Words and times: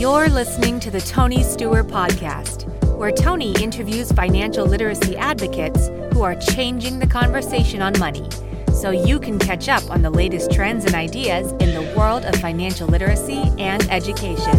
You're 0.00 0.30
listening 0.30 0.80
to 0.80 0.90
the 0.90 1.02
Tony 1.02 1.44
Steuer 1.44 1.84
Podcast, 1.84 2.64
where 2.96 3.12
Tony 3.12 3.52
interviews 3.62 4.10
financial 4.10 4.64
literacy 4.64 5.14
advocates 5.14 5.88
who 6.14 6.22
are 6.22 6.34
changing 6.34 7.00
the 7.00 7.06
conversation 7.06 7.82
on 7.82 7.92
money 7.98 8.26
so 8.72 8.92
you 8.92 9.20
can 9.20 9.38
catch 9.38 9.68
up 9.68 9.90
on 9.90 10.00
the 10.00 10.08
latest 10.08 10.52
trends 10.52 10.86
and 10.86 10.94
ideas 10.94 11.52
in 11.60 11.74
the 11.74 11.94
world 11.94 12.24
of 12.24 12.34
financial 12.36 12.88
literacy 12.88 13.42
and 13.58 13.82
education. 13.90 14.58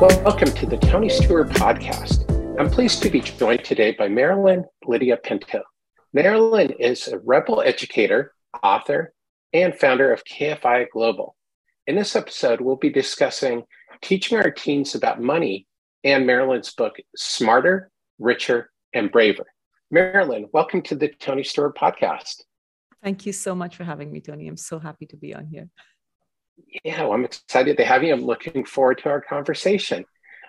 Welcome 0.00 0.52
to 0.52 0.64
the 0.64 0.78
Tony 0.78 1.10
Steuer 1.10 1.44
Podcast. 1.44 2.24
I'm 2.58 2.70
pleased 2.70 3.02
to 3.02 3.10
be 3.10 3.20
joined 3.20 3.64
today 3.64 3.94
by 3.98 4.08
Marilyn 4.08 4.64
Lydia 4.86 5.18
Pinto. 5.18 5.62
Marilyn 6.14 6.70
is 6.70 7.06
a 7.06 7.18
rebel 7.18 7.60
educator, 7.60 8.32
author, 8.62 9.12
and 9.52 9.74
founder 9.74 10.12
of 10.12 10.24
KFI 10.24 10.90
Global. 10.92 11.34
In 11.86 11.96
this 11.96 12.16
episode, 12.16 12.60
we'll 12.60 12.76
be 12.76 12.90
discussing 12.90 13.64
teaching 14.02 14.38
our 14.38 14.50
teens 14.50 14.94
about 14.94 15.22
money 15.22 15.66
and 16.04 16.26
Marilyn's 16.26 16.72
book, 16.74 16.96
Smarter, 17.16 17.90
Richer, 18.18 18.70
and 18.92 19.10
Braver. 19.10 19.46
Marilyn, 19.90 20.48
welcome 20.52 20.82
to 20.82 20.94
the 20.94 21.08
Tony 21.08 21.42
Steuer 21.42 21.72
podcast. 21.72 22.42
Thank 23.02 23.24
you 23.24 23.32
so 23.32 23.54
much 23.54 23.76
for 23.76 23.84
having 23.84 24.12
me, 24.12 24.20
Tony. 24.20 24.48
I'm 24.48 24.56
so 24.56 24.78
happy 24.78 25.06
to 25.06 25.16
be 25.16 25.34
on 25.34 25.46
here. 25.46 25.68
Yeah, 26.84 27.04
well, 27.04 27.12
I'm 27.12 27.24
excited 27.24 27.76
to 27.76 27.84
have 27.84 28.02
you. 28.02 28.12
I'm 28.12 28.24
looking 28.24 28.64
forward 28.64 28.98
to 28.98 29.08
our 29.08 29.20
conversation. 29.20 30.04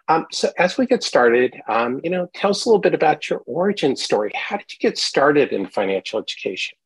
Um, 0.07 0.25
so, 0.31 0.49
as 0.57 0.77
we 0.77 0.87
get 0.87 1.03
started, 1.03 1.55
um, 1.69 2.01
you 2.03 2.09
know, 2.09 2.27
tell 2.33 2.49
us 2.49 2.65
a 2.65 2.69
little 2.69 2.81
bit 2.81 2.95
about 2.95 3.29
your 3.29 3.43
origin 3.45 3.95
story. 3.95 4.31
How 4.33 4.57
did 4.57 4.73
you 4.73 4.79
get 4.79 4.97
started 4.97 5.53
in 5.53 5.67
financial 5.67 6.19
education? 6.19 6.78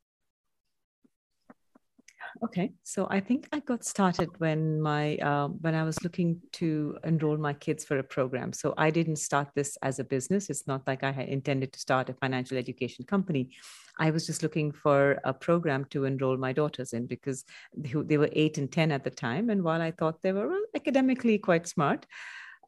Okay, 2.44 2.74
so 2.84 3.08
I 3.10 3.22
think 3.22 3.48
I 3.54 3.60
got 3.60 3.86
started 3.86 4.30
when 4.40 4.82
my 4.82 5.16
uh, 5.18 5.48
when 5.48 5.76
I 5.76 5.84
was 5.84 6.04
looking 6.04 6.42
to 6.54 6.98
enroll 7.06 7.38
my 7.38 7.54
kids 7.54 7.86
for 7.86 8.00
a 8.00 8.04
program. 8.04 8.52
So 8.52 8.74
I 8.78 8.90
didn't 8.90 9.16
start 9.16 9.48
this 9.56 9.78
as 9.82 10.00
a 10.00 10.04
business. 10.04 10.50
It's 10.50 10.68
not 10.68 10.82
like 10.86 11.06
I 11.06 11.12
had 11.14 11.30
intended 11.30 11.72
to 11.72 11.80
start 11.80 12.10
a 12.10 12.14
financial 12.14 12.58
education 12.58 13.06
company. 13.06 13.52
I 13.98 14.12
was 14.12 14.26
just 14.26 14.44
looking 14.44 14.74
for 14.74 15.22
a 15.24 15.34
program 15.34 15.86
to 15.92 16.04
enroll 16.04 16.36
my 16.36 16.52
daughters 16.52 16.92
in 16.92 17.06
because 17.06 17.46
they, 17.78 18.18
were 18.18 18.30
eight 18.34 18.58
and 18.58 18.70
ten 18.70 18.92
at 18.92 19.06
the 19.06 19.12
time, 19.12 19.50
and 19.50 19.64
while 19.64 19.82
I 19.82 19.92
thought 19.92 20.22
they 20.22 20.34
were 20.34 20.50
well, 20.50 20.66
academically 20.76 21.38
quite 21.38 21.66
smart, 21.66 22.06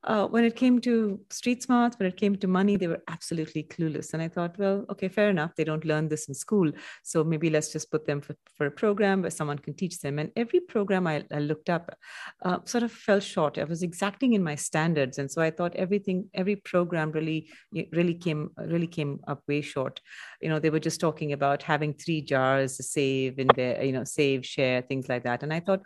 uh, 0.05 0.27
when 0.27 0.45
it 0.45 0.55
came 0.55 0.79
to 0.81 1.19
street 1.29 1.63
smarts, 1.63 1.97
when 1.97 2.07
it 2.07 2.17
came 2.17 2.35
to 2.35 2.47
money, 2.47 2.77
they 2.77 2.87
were 2.87 3.03
absolutely 3.07 3.63
clueless. 3.63 4.13
And 4.13 4.21
I 4.21 4.27
thought, 4.27 4.57
well, 4.57 4.85
okay, 4.89 5.07
fair 5.07 5.29
enough. 5.29 5.55
They 5.55 5.63
don't 5.63 5.83
learn 5.83 6.07
this 6.07 6.27
in 6.27 6.35
school. 6.35 6.71
So 7.03 7.23
maybe 7.23 7.49
let's 7.49 7.71
just 7.71 7.91
put 7.91 8.05
them 8.05 8.21
for, 8.21 8.35
for 8.55 8.67
a 8.67 8.71
program 8.71 9.21
where 9.21 9.31
someone 9.31 9.57
can 9.57 9.73
teach 9.73 9.99
them. 9.99 10.19
And 10.19 10.31
every 10.35 10.59
program 10.59 11.07
I, 11.07 11.25
I 11.33 11.39
looked 11.39 11.69
up 11.69 11.97
uh, 12.43 12.59
sort 12.65 12.83
of 12.83 12.91
fell 12.91 13.19
short. 13.19 13.57
I 13.57 13.63
was 13.63 13.81
exacting 13.81 14.33
in 14.33 14.43
my 14.43 14.55
standards. 14.55 15.17
And 15.17 15.29
so 15.29 15.41
I 15.41 15.49
thought 15.49 15.75
everything, 15.75 16.29
every 16.33 16.55
program 16.55 17.11
really, 17.11 17.49
really 17.91 18.13
came, 18.13 18.51
really 18.57 18.87
came 18.87 19.19
up 19.27 19.41
way 19.47 19.61
short. 19.61 20.01
You 20.41 20.49
know, 20.49 20.59
they 20.59 20.69
were 20.69 20.79
just 20.79 20.99
talking 21.01 21.33
about 21.33 21.63
having 21.63 21.93
three 21.93 22.21
jars, 22.21 22.77
to 22.77 22.83
save 22.83 23.39
in 23.39 23.47
there, 23.55 23.83
you 23.83 23.91
know, 23.91 24.03
save, 24.03 24.45
share, 24.45 24.81
things 24.81 25.09
like 25.09 25.23
that. 25.23 25.43
And 25.43 25.53
I 25.53 25.59
thought, 25.59 25.81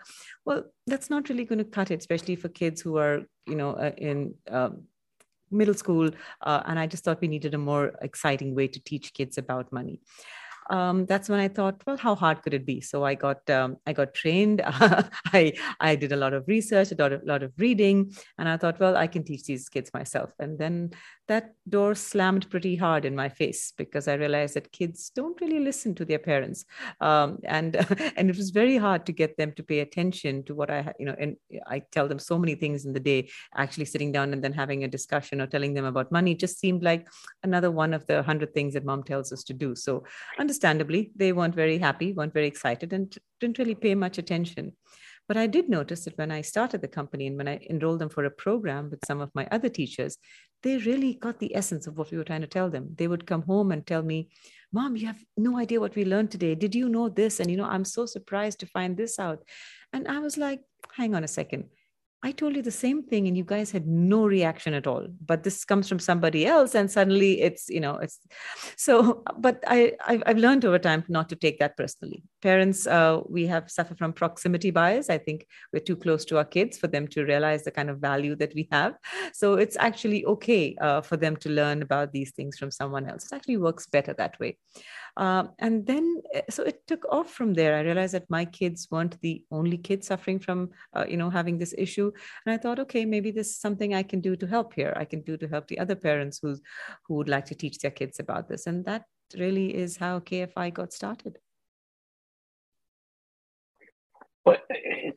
well, 0.46 0.64
that's 0.90 1.10
not 1.10 1.30
really 1.30 1.46
going 1.46 1.60
to 1.60 1.66
cut 1.66 1.92
it, 1.92 2.00
especially 2.00 2.36
for 2.36 2.50
kids 2.50 2.82
who 2.82 2.98
are, 2.98 3.22
you 3.48 3.56
know, 3.56 3.72
uh, 3.72 3.92
in 3.98 4.36
um, 4.50 4.84
middle 5.52 5.74
school. 5.74 6.10
Uh, 6.42 6.62
and 6.66 6.80
I 6.80 6.88
just 6.88 7.04
thought 7.04 7.22
we 7.22 7.28
needed 7.28 7.54
a 7.54 7.58
more 7.58 7.94
exciting 8.02 8.56
way 8.56 8.68
to 8.68 8.80
teach 8.80 9.14
kids 9.14 9.38
about 9.38 9.72
money. 9.72 10.02
Um, 10.70 11.08
that's 11.08 11.30
when 11.30 11.40
I 11.40 11.48
thought, 11.48 11.82
well, 11.88 11.98
how 11.98 12.14
hard 12.14 12.44
could 12.44 12.54
it 12.54 12.66
be? 12.66 12.80
So 12.80 13.04
I 13.04 13.16
got 13.16 13.50
um, 13.50 13.78
I 13.88 13.94
got 13.94 14.14
trained. 14.14 14.62
I 14.66 15.54
I 15.80 15.96
did 15.96 16.12
a 16.12 16.16
lot 16.16 16.34
of 16.34 16.48
research, 16.48 16.92
a 16.92 16.96
lot 16.96 17.12
of, 17.12 17.24
lot 17.24 17.42
of 17.42 17.52
reading, 17.58 18.14
and 18.38 18.48
I 18.48 18.58
thought, 18.58 18.80
well, 18.80 18.96
I 18.96 19.08
can 19.08 19.24
teach 19.24 19.46
these 19.46 19.68
kids 19.68 19.92
myself. 19.94 20.32
And 20.38 20.60
then 20.60 20.92
that 21.30 21.54
door 21.70 21.96
slammed 21.96 22.50
pretty 22.50 22.76
hard 22.76 23.06
in 23.06 23.16
my 23.16 23.30
face 23.30 23.72
because 23.78 24.08
I 24.08 24.16
realized 24.16 24.56
that 24.56 24.72
kids 24.72 25.12
don't 25.16 25.40
really 25.40 25.60
listen 25.60 25.96
to 25.96 26.04
their 26.04 26.20
parents, 26.20 26.66
um, 27.00 27.38
and 27.46 27.76
and 28.18 28.30
it 28.30 28.36
was 28.36 28.50
very 28.50 28.78
hard 28.78 29.06
to 29.06 29.14
get 29.14 29.38
them 29.38 29.54
to 29.54 29.64
pay 29.64 29.80
attention 29.80 30.44
to 30.44 30.56
what 30.56 30.70
I 30.70 30.94
you 31.00 31.06
know. 31.06 31.16
And 31.18 31.38
I 31.68 31.84
tell 31.92 32.08
them 32.08 32.20
so 32.20 32.38
many 32.38 32.56
things 32.56 32.86
in 32.86 32.94
the 32.94 33.00
day. 33.00 33.30
Actually, 33.56 33.86
sitting 33.86 34.12
down 34.12 34.34
and 34.34 34.44
then 34.44 34.54
having 34.54 34.84
a 34.84 34.88
discussion 34.88 35.40
or 35.40 35.48
telling 35.48 35.74
them 35.74 35.86
about 35.86 36.12
money 36.12 36.36
just 36.36 36.60
seemed 36.60 36.84
like 36.84 37.08
another 37.44 37.72
one 37.72 37.94
of 37.94 38.06
the 38.08 38.22
hundred 38.24 38.54
things 38.54 38.74
that 38.74 38.86
mom 38.86 39.04
tells 39.04 39.32
us 39.32 39.44
to 39.46 39.54
do. 39.54 39.76
So, 39.76 40.04
understandably, 40.40 41.12
they 41.16 41.32
weren't 41.32 41.56
very 41.56 41.78
happy, 41.78 42.12
weren't 42.12 42.34
very 42.34 42.48
excited, 42.48 42.92
and 42.92 43.16
didn't 43.40 43.60
really 43.60 43.76
pay 43.76 43.96
much 43.96 44.18
attention. 44.18 44.74
But 45.30 45.38
I 45.38 45.46
did 45.46 45.70
notice 45.70 46.06
that 46.06 46.18
when 46.18 46.32
I 46.32 46.42
started 46.42 46.82
the 46.82 46.88
company 46.88 47.28
and 47.28 47.38
when 47.38 47.48
I 47.48 47.60
enrolled 47.70 48.00
them 48.00 48.10
for 48.10 48.26
a 48.26 48.32
program 48.32 48.90
with 48.90 49.06
some 49.06 49.22
of 49.22 49.30
my 49.36 49.48
other 49.52 49.70
teachers, 49.70 50.18
they 50.64 50.78
really 50.78 51.14
got 51.14 51.40
the 51.40 51.56
essence 51.56 51.88
of 51.88 51.98
what 51.98 52.12
we 52.12 52.18
were 52.18 52.24
trying 52.24 52.42
to 52.42 52.48
tell 52.48 52.70
them. 52.70 52.96
They 52.96 53.08
would 53.08 53.26
come 53.26 53.44
home 53.44 53.72
and 53.72 53.86
tell 53.86 54.02
me, 54.02 54.30
Mom, 54.72 54.96
you 54.96 55.08
have 55.08 55.24
no 55.38 55.58
idea 55.58 55.80
what 55.80 55.96
we 55.96 56.06
learned 56.06 56.32
today. 56.32 56.54
Did 56.54 56.76
you 56.76 56.90
know 56.90 57.10
this? 57.10 57.40
And, 57.40 57.50
you 57.50 57.58
know, 57.58 57.66
I'm 57.66 57.86
so 57.86 58.06
surprised 58.06 58.60
to 58.60 58.66
find 58.68 58.96
this 58.96 59.18
out. 59.18 59.44
And 59.94 60.08
I 60.08 60.20
was 60.20 60.38
like, 60.38 60.62
hang 60.96 61.16
on 61.16 61.24
a 61.24 61.28
second. 61.28 61.66
I 62.22 62.32
told 62.32 62.58
you 62.58 62.62
the 62.62 62.72
same 62.72 63.04
thing 63.04 63.28
and 63.28 63.38
you 63.38 63.46
guys 63.46 63.72
had 63.72 63.88
no 63.88 64.28
reaction 64.28 64.74
at 64.74 64.86
all. 64.86 65.08
But 65.26 65.44
this 65.44 65.64
comes 65.64 65.88
from 65.88 66.00
somebody 66.00 66.46
else 66.46 66.76
and 66.76 66.92
suddenly 66.92 67.40
it's, 67.42 67.70
you 67.70 67.80
know, 67.80 67.96
it's 67.96 68.20
so, 68.76 69.24
but 69.38 69.64
I, 69.66 69.94
I've, 70.06 70.38
learned 70.38 70.66
over 70.66 70.80
time 70.80 71.06
not 71.08 71.30
to 71.30 71.36
take 71.38 71.60
that 71.60 71.78
personally. 71.78 72.24
Parents, 72.42 72.88
uh, 72.88 73.22
we 73.30 73.46
have 73.48 73.72
suffer 73.72 73.96
from 73.96 74.12
proximity 74.12 74.70
bias. 74.70 75.10
I 75.10 75.18
think 75.18 75.46
we're 75.72 75.80
too 75.80 75.96
close 75.96 76.26
to 76.26 76.38
our 76.38 76.46
kids 76.46 76.78
for 76.78 76.88
them 76.88 77.08
to 77.10 77.24
realize 77.24 77.64
the 77.64 77.72
kind 77.72 77.90
of 77.90 78.00
value 78.00 78.36
that 78.36 78.54
we 78.54 78.68
have. 78.70 78.96
So 79.34 79.54
it's 79.54 79.78
actually 79.78 80.26
okay 80.26 80.76
uh, 80.82 81.02
for 81.02 81.16
them 81.16 81.38
to 81.38 81.50
learn 81.50 81.82
about 81.82 82.12
these 82.12 82.32
things 82.32 82.58
from 82.58 82.72
someone 82.72 83.10
else. 83.10 83.32
It 83.32 83.36
actually 83.36 83.58
works 83.58 83.88
better 83.88 84.14
that 84.14 84.38
way. 84.42 84.58
Um, 85.18 85.52
and 85.60 85.86
then, 85.86 86.22
eh, 86.34 86.42
so 86.50 86.64
it 86.64 86.86
took 86.88 87.06
off 87.12 87.30
from 87.32 87.54
there. 87.54 87.76
I 87.76 87.82
realized 87.82 88.14
that 88.14 88.30
my 88.30 88.46
kids 88.46 88.88
weren't 88.90 89.20
the 89.22 89.44
only 89.52 89.78
kids 89.78 90.08
suffering 90.08 90.40
from, 90.40 90.70
uh, 90.94 91.06
you 91.10 91.18
know, 91.18 91.30
having 91.30 91.58
this 91.58 91.74
issue. 91.78 92.09
And 92.46 92.54
I 92.54 92.58
thought, 92.58 92.80
okay, 92.80 93.06
maybe 93.06 93.32
this 93.32 93.50
is 93.50 93.60
something 93.60 93.94
I 93.94 94.04
can 94.04 94.22
do 94.22 94.36
to 94.36 94.48
help 94.48 94.74
here. 94.74 94.94
I 94.96 95.06
can 95.06 95.22
do 95.22 95.38
to 95.38 95.48
help 95.48 95.68
the 95.68 95.80
other 95.80 95.96
parents 95.96 96.40
who 96.42 96.58
who 97.06 97.16
would 97.16 97.30
like 97.30 97.46
to 97.46 97.56
teach 97.56 97.80
their 97.80 97.92
kids 97.92 98.20
about 98.20 98.48
this. 98.48 98.68
And 98.68 98.86
that 98.86 99.04
really 99.38 99.76
is 99.76 99.98
how 99.98 100.20
KFI 100.20 100.74
got 100.74 100.94
started. 100.94 101.38
Well, 104.46 104.58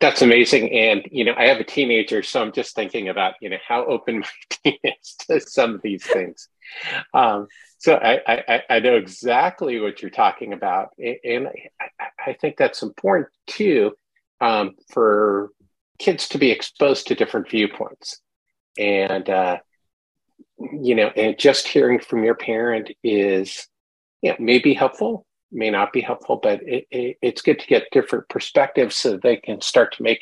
that's 0.00 0.20
amazing. 0.20 0.72
And, 0.72 1.08
you 1.10 1.24
know, 1.24 1.34
I 1.36 1.46
have 1.46 1.58
a 1.58 1.64
teenager, 1.64 2.22
so 2.22 2.42
I'm 2.42 2.52
just 2.52 2.74
thinking 2.74 3.08
about, 3.08 3.34
you 3.40 3.48
know, 3.48 3.58
how 3.66 3.84
open 3.86 4.18
my 4.20 4.26
teen 4.50 4.78
is 4.84 5.14
to 5.28 5.40
some 5.40 5.74
of 5.74 5.82
these 5.82 6.04
things. 6.04 6.48
Um, 7.14 7.46
so 7.78 7.94
I, 7.94 8.20
I, 8.26 8.62
I, 8.68 8.80
know 8.80 8.96
exactly 8.96 9.80
what 9.80 10.02
you're 10.02 10.10
talking 10.10 10.52
about. 10.52 10.90
And 10.98 11.48
I, 11.48 12.06
I 12.26 12.32
think 12.34 12.56
that's 12.56 12.82
important 12.82 13.28
too 13.46 13.92
um, 14.40 14.74
for 14.90 15.50
kids 15.98 16.28
to 16.28 16.38
be 16.38 16.50
exposed 16.50 17.06
to 17.06 17.14
different 17.14 17.50
viewpoints. 17.50 18.20
And, 18.78 19.28
uh, 19.28 19.58
you 20.58 20.94
know, 20.94 21.08
and 21.16 21.38
just 21.38 21.68
hearing 21.68 22.00
from 22.00 22.24
your 22.24 22.34
parent 22.34 22.90
is, 23.02 23.68
you 24.22 24.30
know, 24.30 24.36
may 24.38 24.58
be 24.58 24.74
helpful, 24.74 25.26
may 25.50 25.70
not 25.70 25.92
be 25.92 26.00
helpful, 26.00 26.36
but 26.42 26.62
it, 26.62 26.86
it, 26.90 27.16
it's 27.20 27.42
good 27.42 27.58
to 27.58 27.66
get 27.66 27.90
different 27.92 28.28
perspectives 28.28 28.96
so 28.96 29.16
they 29.16 29.36
can 29.36 29.60
start 29.60 29.94
to 29.96 30.02
make 30.02 30.20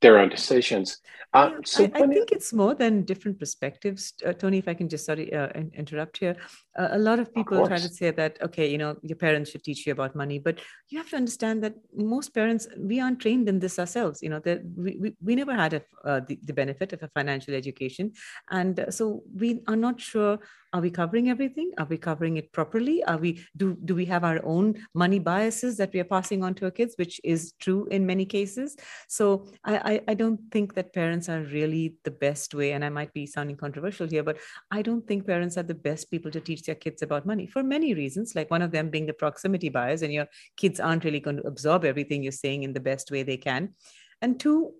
their 0.00 0.18
own 0.18 0.28
decisions. 0.28 0.98
Uh, 1.34 1.50
so 1.62 1.84
I, 1.84 1.90
I 1.94 2.06
think 2.06 2.32
it's 2.32 2.54
more 2.54 2.74
than 2.74 3.02
different 3.02 3.38
perspectives, 3.38 4.14
uh, 4.24 4.32
Tony. 4.32 4.58
If 4.58 4.68
I 4.68 4.72
can 4.72 4.88
just 4.88 5.04
sorry 5.04 5.32
uh, 5.32 5.48
interrupt 5.74 6.16
here, 6.16 6.36
uh, 6.78 6.88
a 6.92 6.98
lot 6.98 7.18
of 7.18 7.34
people 7.34 7.62
of 7.62 7.68
try 7.68 7.76
to 7.76 7.88
say 7.88 8.10
that 8.10 8.40
okay, 8.40 8.70
you 8.70 8.78
know, 8.78 8.96
your 9.02 9.16
parents 9.16 9.50
should 9.50 9.62
teach 9.62 9.86
you 9.86 9.92
about 9.92 10.16
money, 10.16 10.38
but 10.38 10.58
you 10.88 10.96
have 10.96 11.10
to 11.10 11.16
understand 11.16 11.62
that 11.64 11.74
most 11.94 12.32
parents 12.34 12.66
we 12.78 12.98
aren't 12.98 13.20
trained 13.20 13.46
in 13.46 13.58
this 13.58 13.78
ourselves. 13.78 14.22
You 14.22 14.30
know, 14.30 14.40
that 14.40 14.62
we, 14.74 14.96
we, 14.98 15.16
we 15.22 15.34
never 15.34 15.54
had 15.54 15.74
a, 15.74 15.82
uh, 16.02 16.20
the, 16.26 16.38
the 16.44 16.54
benefit 16.54 16.94
of 16.94 17.02
a 17.02 17.08
financial 17.08 17.54
education, 17.54 18.12
and 18.50 18.80
uh, 18.80 18.90
so 18.90 19.22
we 19.34 19.60
are 19.68 19.76
not 19.76 20.00
sure 20.00 20.38
are 20.72 20.80
we 20.80 20.90
covering 20.90 21.30
everything 21.30 21.70
are 21.78 21.86
we 21.86 21.96
covering 21.96 22.36
it 22.36 22.52
properly 22.52 23.02
are 23.04 23.16
we 23.16 23.42
do 23.56 23.76
do 23.84 23.94
we 23.94 24.04
have 24.04 24.22
our 24.22 24.40
own 24.44 24.74
money 24.94 25.18
biases 25.18 25.76
that 25.78 25.92
we 25.92 26.00
are 26.00 26.04
passing 26.04 26.44
on 26.44 26.54
to 26.54 26.66
our 26.66 26.70
kids 26.70 26.94
which 26.96 27.20
is 27.24 27.52
true 27.58 27.86
in 27.90 28.04
many 28.04 28.26
cases 28.26 28.76
so 29.08 29.46
i 29.64 29.76
i, 29.92 30.00
I 30.08 30.14
don't 30.14 30.40
think 30.52 30.74
that 30.74 30.92
parents 30.92 31.17
are 31.26 31.40
really 31.40 31.94
the 32.04 32.10
best 32.10 32.52
way 32.52 32.72
and 32.72 32.84
i 32.84 32.90
might 32.90 33.14
be 33.14 33.24
sounding 33.24 33.56
controversial 33.56 34.06
here 34.06 34.22
but 34.22 34.36
i 34.70 34.82
don't 34.82 35.06
think 35.06 35.26
parents 35.26 35.56
are 35.56 35.62
the 35.62 35.74
best 35.74 36.10
people 36.10 36.30
to 36.30 36.40
teach 36.40 36.64
their 36.64 36.74
kids 36.74 37.00
about 37.00 37.24
money 37.24 37.46
for 37.46 37.62
many 37.62 37.94
reasons 37.94 38.34
like 38.34 38.50
one 38.50 38.60
of 38.60 38.72
them 38.72 38.90
being 38.90 39.06
the 39.06 39.14
proximity 39.14 39.70
bias 39.70 40.02
and 40.02 40.12
your 40.12 40.26
kids 40.58 40.80
aren't 40.80 41.04
really 41.04 41.20
going 41.20 41.36
to 41.36 41.46
absorb 41.46 41.84
everything 41.84 42.22
you're 42.22 42.32
saying 42.32 42.62
in 42.62 42.72
the 42.72 42.80
best 42.80 43.10
way 43.10 43.22
they 43.22 43.36
can. 43.36 43.74
And 44.20 44.38
two 44.38 44.74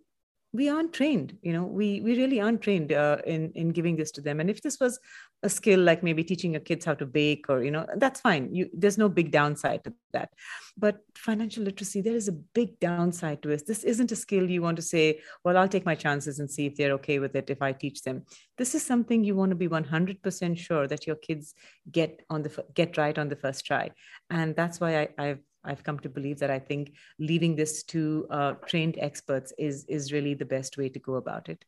we 0.52 0.68
aren't 0.68 0.94
trained 0.94 1.36
you 1.42 1.52
know 1.52 1.64
we 1.64 2.00
we 2.00 2.16
really 2.16 2.40
aren't 2.40 2.62
trained 2.62 2.92
uh, 2.92 3.18
in 3.26 3.52
in 3.54 3.70
giving 3.70 3.96
this 3.96 4.10
to 4.12 4.20
them. 4.20 4.40
And 4.40 4.48
if 4.48 4.62
this 4.62 4.80
was 4.80 4.98
a 5.42 5.48
skill 5.48 5.78
like 5.78 6.02
maybe 6.02 6.24
teaching 6.24 6.52
your 6.52 6.60
kids 6.60 6.84
how 6.84 6.94
to 6.94 7.06
bake 7.06 7.48
or 7.48 7.62
you 7.62 7.70
know 7.70 7.86
that's 7.96 8.20
fine. 8.20 8.54
You 8.54 8.68
there's 8.72 8.98
no 8.98 9.08
big 9.08 9.30
downside 9.30 9.84
to 9.84 9.92
that. 10.12 10.30
But 10.76 10.98
financial 11.16 11.64
literacy 11.64 12.00
there 12.00 12.16
is 12.16 12.28
a 12.28 12.32
big 12.32 12.80
downside 12.80 13.42
to 13.42 13.48
this. 13.48 13.62
This 13.62 13.84
isn't 13.84 14.12
a 14.12 14.16
skill 14.16 14.48
you 14.48 14.62
want 14.62 14.76
to 14.76 14.82
say 14.82 15.20
well 15.44 15.56
i'll 15.56 15.68
take 15.68 15.86
my 15.86 15.94
chances 15.94 16.38
and 16.38 16.50
see 16.50 16.66
if 16.66 16.76
they're 16.76 16.92
okay 16.92 17.18
with 17.18 17.36
it 17.36 17.50
if 17.50 17.60
i 17.60 17.72
teach 17.72 18.02
them. 18.02 18.24
This 18.56 18.74
is 18.74 18.84
something 18.84 19.22
you 19.22 19.36
want 19.36 19.50
to 19.50 19.56
be 19.56 19.68
100% 19.68 20.58
sure 20.58 20.86
that 20.88 21.06
your 21.06 21.16
kids 21.16 21.54
get 21.90 22.22
on 22.30 22.42
the 22.42 22.64
get 22.74 22.96
right 22.96 23.18
on 23.18 23.28
the 23.28 23.36
first 23.36 23.66
try. 23.66 23.90
And 24.30 24.56
that's 24.56 24.80
why 24.80 25.00
I, 25.02 25.08
i've 25.18 25.47
I've 25.64 25.84
come 25.84 25.99
to 26.00 26.08
believe 26.08 26.38
that 26.38 26.50
I 26.50 26.58
think 26.58 26.93
leaving 27.19 27.56
this 27.56 27.82
to 27.84 28.26
uh, 28.31 28.52
trained 28.66 28.96
experts 28.99 29.52
is 29.58 29.84
is 29.87 30.12
really 30.12 30.34
the 30.34 30.44
best 30.44 30.78
way 30.78 30.88
to 30.88 30.99
go 30.99 31.16
about 31.16 31.49
it. 31.49 31.64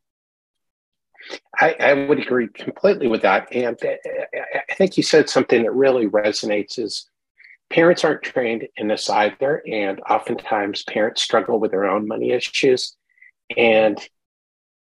I, 1.59 1.75
I, 1.79 1.93
would 1.93 2.19
agree 2.19 2.47
completely 2.47 3.07
with 3.07 3.21
that, 3.21 3.47
and 3.51 3.77
I 3.83 4.73
think 4.73 4.97
you 4.97 5.03
said 5.03 5.29
something 5.29 5.63
that 5.63 5.73
really 5.73 6.07
resonates: 6.07 6.79
is 6.79 7.07
parents 7.69 8.03
aren't 8.03 8.23
trained 8.23 8.67
in 8.77 8.87
this 8.87 9.09
either, 9.09 9.61
and 9.67 9.99
oftentimes 10.09 10.83
parents 10.83 11.21
struggle 11.21 11.59
with 11.59 11.71
their 11.71 11.85
own 11.85 12.07
money 12.07 12.31
issues, 12.31 12.95
and 13.55 13.99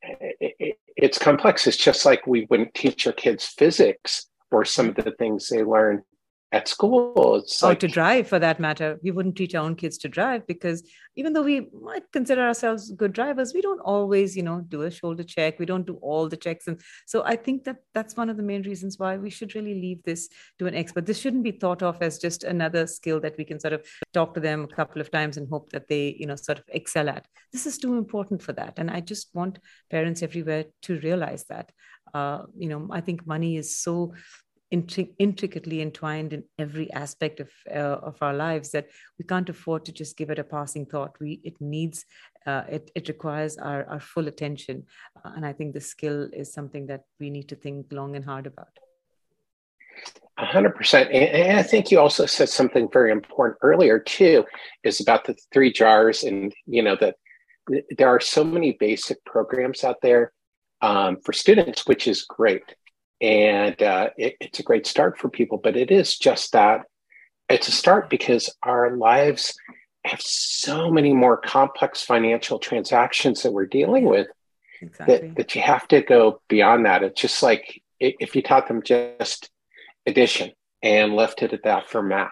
it's 0.00 1.18
complex. 1.18 1.66
It's 1.66 1.76
just 1.76 2.06
like 2.06 2.26
we 2.26 2.46
wouldn't 2.48 2.74
teach 2.74 3.06
our 3.06 3.12
kids 3.12 3.46
physics 3.46 4.26
or 4.50 4.64
some 4.64 4.88
of 4.88 4.96
the 4.96 5.12
things 5.12 5.48
they 5.48 5.62
learn 5.62 6.02
at 6.52 6.66
school. 6.66 7.36
It's 7.36 7.62
or 7.62 7.68
like, 7.68 7.80
to 7.80 7.88
drive 7.88 8.26
for 8.26 8.38
that 8.38 8.58
matter. 8.58 8.98
We 9.02 9.12
wouldn't 9.12 9.36
teach 9.36 9.54
our 9.54 9.64
own 9.64 9.76
kids 9.76 9.98
to 9.98 10.08
drive 10.08 10.46
because 10.46 10.82
even 11.14 11.32
though 11.32 11.42
we 11.42 11.68
might 11.80 12.10
consider 12.12 12.42
ourselves 12.42 12.90
good 12.92 13.12
drivers, 13.12 13.54
we 13.54 13.60
don't 13.60 13.80
always, 13.80 14.36
you 14.36 14.42
know, 14.42 14.60
do 14.60 14.82
a 14.82 14.90
shoulder 14.90 15.22
check. 15.22 15.58
We 15.58 15.66
don't 15.66 15.86
do 15.86 15.98
all 16.02 16.28
the 16.28 16.36
checks. 16.36 16.66
And 16.66 16.80
so 17.06 17.22
I 17.24 17.36
think 17.36 17.64
that 17.64 17.76
that's 17.94 18.16
one 18.16 18.30
of 18.30 18.36
the 18.36 18.42
main 18.42 18.62
reasons 18.62 18.98
why 18.98 19.16
we 19.16 19.30
should 19.30 19.54
really 19.54 19.74
leave 19.74 20.02
this 20.02 20.28
to 20.58 20.66
an 20.66 20.74
expert. 20.74 21.06
This 21.06 21.20
shouldn't 21.20 21.44
be 21.44 21.52
thought 21.52 21.82
of 21.82 22.02
as 22.02 22.18
just 22.18 22.42
another 22.42 22.86
skill 22.86 23.20
that 23.20 23.36
we 23.38 23.44
can 23.44 23.60
sort 23.60 23.74
of 23.74 23.86
talk 24.12 24.34
to 24.34 24.40
them 24.40 24.64
a 24.64 24.74
couple 24.74 25.00
of 25.00 25.10
times 25.10 25.36
and 25.36 25.48
hope 25.48 25.70
that 25.70 25.88
they, 25.88 26.16
you 26.18 26.26
know, 26.26 26.36
sort 26.36 26.58
of 26.58 26.64
excel 26.68 27.08
at. 27.08 27.26
This 27.52 27.66
is 27.66 27.78
too 27.78 27.96
important 27.96 28.42
for 28.42 28.52
that. 28.54 28.74
And 28.78 28.90
I 28.90 29.00
just 29.00 29.30
want 29.34 29.60
parents 29.90 30.22
everywhere 30.22 30.64
to 30.82 30.98
realize 31.00 31.44
that. 31.44 31.70
Uh, 32.12 32.42
you 32.58 32.68
know, 32.68 32.88
I 32.90 33.00
think 33.00 33.24
money 33.24 33.56
is 33.56 33.76
so 33.76 34.14
intricately 34.70 35.80
entwined 35.80 36.32
in 36.32 36.44
every 36.58 36.92
aspect 36.92 37.40
of 37.40 37.50
uh, 37.70 37.98
of 38.02 38.16
our 38.22 38.34
lives 38.34 38.70
that 38.70 38.88
we 39.18 39.24
can't 39.24 39.48
afford 39.48 39.84
to 39.84 39.92
just 39.92 40.16
give 40.16 40.30
it 40.30 40.38
a 40.38 40.44
passing 40.44 40.86
thought. 40.86 41.16
We 41.20 41.40
it 41.44 41.60
needs 41.60 42.04
uh, 42.46 42.62
it, 42.68 42.90
it 42.94 43.08
requires 43.08 43.58
our, 43.58 43.84
our 43.86 44.00
full 44.00 44.28
attention. 44.28 44.84
Uh, 45.24 45.32
and 45.36 45.44
i 45.46 45.52
think 45.52 45.74
the 45.74 45.80
skill 45.80 46.28
is 46.32 46.52
something 46.52 46.86
that 46.86 47.02
we 47.18 47.30
need 47.30 47.48
to 47.48 47.56
think 47.56 47.86
long 47.92 48.16
and 48.16 48.24
hard 48.24 48.46
about. 48.46 48.78
100% 50.38 51.08
and 51.12 51.58
i 51.58 51.62
think 51.62 51.90
you 51.90 52.00
also 52.00 52.24
said 52.24 52.48
something 52.48 52.88
very 52.90 53.12
important 53.12 53.58
earlier 53.62 53.98
too 53.98 54.44
is 54.84 55.00
about 55.00 55.24
the 55.24 55.36
three 55.52 55.70
jars 55.70 56.22
and 56.22 56.54
you 56.66 56.82
know 56.82 56.96
that 56.98 57.16
there 57.98 58.08
are 58.08 58.20
so 58.20 58.42
many 58.42 58.72
basic 58.80 59.22
programs 59.24 59.84
out 59.84 60.00
there 60.00 60.32
um, 60.80 61.18
for 61.24 61.34
students 61.34 61.86
which 61.86 62.08
is 62.08 62.22
great 62.22 62.62
and 63.20 63.80
uh, 63.82 64.10
it, 64.16 64.36
it's 64.40 64.60
a 64.60 64.64
great 64.64 64.86
start 64.86 65.18
for 65.18 65.28
people. 65.28 65.58
But 65.58 65.76
it 65.76 65.90
is 65.90 66.16
just 66.16 66.52
that 66.52 66.82
it's 67.48 67.68
a 67.68 67.72
start 67.72 68.08
because 68.10 68.54
our 68.62 68.96
lives 68.96 69.54
have 70.04 70.20
so 70.20 70.90
many 70.90 71.12
more 71.12 71.36
complex 71.36 72.02
financial 72.02 72.58
transactions 72.58 73.42
that 73.42 73.52
we're 73.52 73.66
dealing 73.66 74.04
with 74.04 74.28
exactly. 74.80 75.28
that, 75.28 75.36
that 75.36 75.54
you 75.54 75.60
have 75.60 75.86
to 75.88 76.00
go 76.00 76.40
beyond 76.48 76.86
that. 76.86 77.02
It's 77.02 77.20
just 77.20 77.42
like 77.42 77.82
if 77.98 78.34
you 78.34 78.42
taught 78.42 78.68
them 78.68 78.82
just 78.82 79.50
addition 80.06 80.52
and 80.82 81.14
left 81.14 81.42
it 81.42 81.52
at 81.52 81.64
that 81.64 81.88
for 81.88 82.02
math 82.02 82.30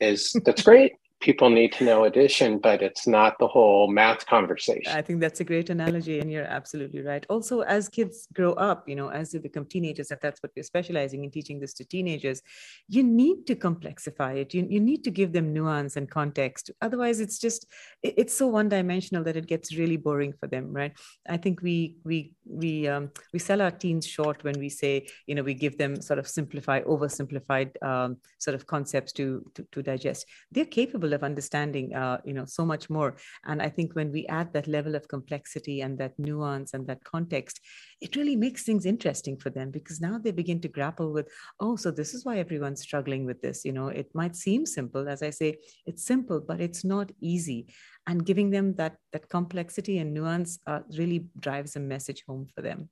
is 0.00 0.34
that's 0.44 0.62
great 0.62 0.92
people 1.20 1.50
need 1.50 1.72
to 1.72 1.84
know 1.84 2.04
addition, 2.04 2.58
but 2.58 2.82
it's 2.82 3.06
not 3.06 3.38
the 3.38 3.46
whole 3.46 3.88
math 3.88 4.26
conversation. 4.26 4.92
I 4.92 5.02
think 5.02 5.20
that's 5.20 5.40
a 5.40 5.44
great 5.44 5.68
analogy, 5.68 6.18
and 6.18 6.32
you're 6.32 6.44
absolutely 6.44 7.02
right. 7.02 7.24
Also, 7.28 7.60
as 7.60 7.88
kids 7.88 8.26
grow 8.32 8.52
up, 8.54 8.88
you 8.88 8.96
know, 8.96 9.10
as 9.10 9.32
they 9.32 9.38
become 9.38 9.66
teenagers, 9.66 10.10
if 10.10 10.20
that's 10.20 10.42
what 10.42 10.52
we're 10.56 10.62
specializing 10.62 11.24
in 11.24 11.30
teaching 11.30 11.60
this 11.60 11.74
to 11.74 11.84
teenagers, 11.84 12.42
you 12.88 13.02
need 13.02 13.46
to 13.46 13.54
complexify 13.54 14.36
it. 14.36 14.54
You, 14.54 14.66
you 14.68 14.80
need 14.80 15.04
to 15.04 15.10
give 15.10 15.32
them 15.32 15.52
nuance 15.52 15.96
and 15.96 16.10
context. 16.10 16.70
Otherwise, 16.80 17.20
it's 17.20 17.38
just 17.38 17.66
it's 18.02 18.34
so 18.34 18.46
one 18.46 18.68
dimensional 18.68 19.22
that 19.24 19.36
it 19.36 19.46
gets 19.46 19.76
really 19.76 19.98
boring 19.98 20.32
for 20.32 20.46
them, 20.46 20.72
right? 20.72 20.92
I 21.28 21.36
think 21.36 21.60
we 21.60 21.96
we 22.04 22.32
we 22.46 22.88
um, 22.88 23.10
we 23.32 23.38
sell 23.38 23.60
our 23.60 23.70
teens 23.70 24.06
short 24.06 24.42
when 24.42 24.58
we 24.58 24.70
say, 24.70 25.06
you 25.26 25.34
know, 25.34 25.42
we 25.42 25.54
give 25.54 25.76
them 25.76 26.00
sort 26.00 26.18
of 26.18 26.26
simplified, 26.26 26.84
oversimplified 26.84 27.70
um, 27.82 28.16
sort 28.38 28.54
of 28.54 28.66
concepts 28.66 29.12
to, 29.12 29.44
to 29.54 29.66
to 29.72 29.82
digest. 29.82 30.24
They're 30.50 30.64
capable 30.64 31.09
of 31.14 31.22
understanding, 31.22 31.94
uh, 31.94 32.18
you 32.24 32.32
know, 32.32 32.44
so 32.44 32.64
much 32.64 32.90
more. 32.90 33.16
And 33.44 33.60
I 33.62 33.68
think 33.68 33.94
when 33.94 34.12
we 34.12 34.26
add 34.26 34.52
that 34.52 34.66
level 34.66 34.94
of 34.94 35.08
complexity 35.08 35.80
and 35.80 35.98
that 35.98 36.18
nuance 36.18 36.74
and 36.74 36.86
that 36.86 37.04
context, 37.04 37.60
it 38.00 38.16
really 38.16 38.36
makes 38.36 38.64
things 38.64 38.86
interesting 38.86 39.36
for 39.36 39.50
them 39.50 39.70
because 39.70 40.00
now 40.00 40.18
they 40.18 40.30
begin 40.30 40.60
to 40.62 40.68
grapple 40.68 41.12
with, 41.12 41.28
oh, 41.60 41.76
so 41.76 41.90
this 41.90 42.14
is 42.14 42.24
why 42.24 42.38
everyone's 42.38 42.80
struggling 42.80 43.26
with 43.26 43.40
this. 43.42 43.64
You 43.64 43.72
know, 43.72 43.88
it 43.88 44.10
might 44.14 44.36
seem 44.36 44.66
simple, 44.66 45.08
as 45.08 45.22
I 45.22 45.30
say, 45.30 45.58
it's 45.86 46.04
simple, 46.04 46.40
but 46.40 46.60
it's 46.60 46.84
not 46.84 47.12
easy. 47.20 47.66
And 48.06 48.24
giving 48.24 48.50
them 48.50 48.74
that 48.74 48.96
that 49.12 49.28
complexity 49.28 49.98
and 49.98 50.14
nuance 50.14 50.58
uh, 50.66 50.80
really 50.96 51.26
drives 51.38 51.76
a 51.76 51.80
message 51.80 52.24
home 52.26 52.46
for 52.54 52.62
them. 52.62 52.88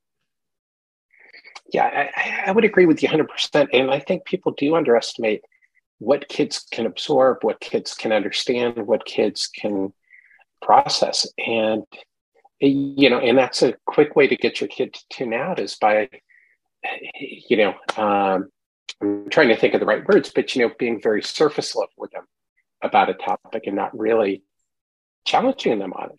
Yeah, 1.72 2.08
I, 2.16 2.44
I, 2.46 2.52
would 2.52 2.64
agree 2.64 2.86
with 2.86 3.02
you 3.02 3.08
100%. 3.08 3.68
And 3.72 3.90
I 3.90 3.98
think 3.98 4.24
people 4.24 4.52
do 4.52 4.74
underestimate 4.74 5.44
what 5.98 6.28
kids 6.28 6.66
can 6.70 6.86
absorb, 6.86 7.38
what 7.42 7.60
kids 7.60 7.94
can 7.94 8.12
understand, 8.12 8.86
what 8.86 9.04
kids 9.04 9.48
can 9.48 9.92
process. 10.62 11.26
And, 11.44 11.84
you 12.60 13.10
know, 13.10 13.18
and 13.18 13.36
that's 13.36 13.62
a 13.62 13.74
quick 13.86 14.16
way 14.16 14.26
to 14.28 14.36
get 14.36 14.60
your 14.60 14.68
kid 14.68 14.94
to 14.94 15.00
tune 15.10 15.34
out 15.34 15.58
is 15.58 15.76
by, 15.76 16.08
you 17.48 17.56
know, 17.56 17.74
um, 17.96 18.48
I'm 19.00 19.30
trying 19.30 19.48
to 19.48 19.56
think 19.56 19.74
of 19.74 19.80
the 19.80 19.86
right 19.86 20.06
words, 20.06 20.32
but, 20.34 20.54
you 20.54 20.66
know, 20.66 20.74
being 20.78 21.00
very 21.00 21.22
surface 21.22 21.74
level 21.74 21.92
with 21.96 22.10
them 22.12 22.24
about 22.82 23.10
a 23.10 23.14
topic 23.14 23.64
and 23.66 23.76
not 23.76 23.96
really 23.96 24.42
challenging 25.24 25.78
them 25.78 25.92
on 25.92 26.10
it 26.10 26.18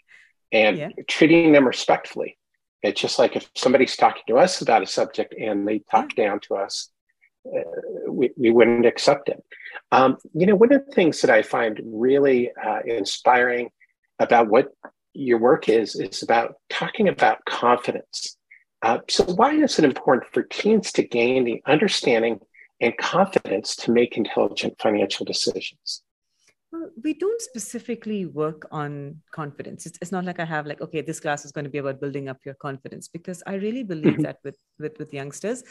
and 0.52 0.78
yeah. 0.78 0.90
treating 1.08 1.52
them 1.52 1.66
respectfully. 1.66 2.38
It's 2.82 3.02
just 3.02 3.20
like 3.20 3.36
if 3.36 3.50
somebody's 3.56 3.98
talking 3.98 4.24
to 4.28 4.38
us 4.38 4.62
about 4.62 4.84
a 4.84 4.88
subject 4.88 5.34
and 5.38 5.68
they 5.68 5.80
talk 5.80 6.16
down 6.16 6.40
to 6.42 6.56
us, 6.56 6.90
uh, 7.46 8.10
we, 8.10 8.32
we 8.38 8.52
wouldn't 8.52 8.86
accept 8.86 9.30
it. 9.30 9.44
Um, 9.92 10.18
you 10.34 10.46
know, 10.46 10.56
one 10.56 10.72
of 10.74 10.86
the 10.86 10.92
things 10.92 11.22
that 11.22 11.32
I 11.32 11.42
find 11.42 11.80
really 11.84 12.52
uh, 12.52 12.80
inspiring 12.86 13.70
about 14.20 14.48
what 14.48 14.68
your 15.14 15.40
work 15.40 15.68
is, 15.68 15.96
is 15.96 16.22
about 16.22 16.56
talking 16.70 17.08
about 17.08 17.44
confidence. 17.46 18.38
Uh, 18.82 19.00
so, 19.10 19.24
why 19.26 19.54
is 19.54 19.80
it 19.80 19.86
important 19.86 20.32
for 20.32 20.44
teens 20.44 20.92
to 20.94 21.04
gain 21.04 21.44
the 21.44 21.62
understanding 21.66 22.40
and 22.80 22.96
confidence 22.98 23.76
to 23.76 23.92
make 23.92 24.16
intelligent 24.16 24.76
financial 24.80 25.26
decisions? 25.26 26.04
Well, 26.72 26.92
we 27.04 27.16
don't 27.16 27.42
specifically 27.42 28.28
work 28.28 28.68
on 28.72 29.22
confidence. 29.32 29.88
It's, 29.88 29.98
it's 30.02 30.12
not 30.12 30.24
like 30.24 30.40
I 30.40 30.46
have 30.46 30.68
like, 30.68 30.82
okay, 30.82 31.02
this 31.02 31.20
class 31.20 31.44
is 31.44 31.52
going 31.52 31.66
to 31.66 31.72
be 31.72 31.80
about 31.80 32.00
building 32.00 32.30
up 32.30 32.38
your 32.46 32.54
confidence 32.54 33.08
because 33.08 33.42
I 33.48 33.56
really 33.56 33.84
believe 33.84 34.14
mm-hmm. 34.14 34.22
that 34.22 34.38
with, 34.44 34.56
with, 34.78 34.98
with 35.00 35.12
youngsters, 35.12 35.64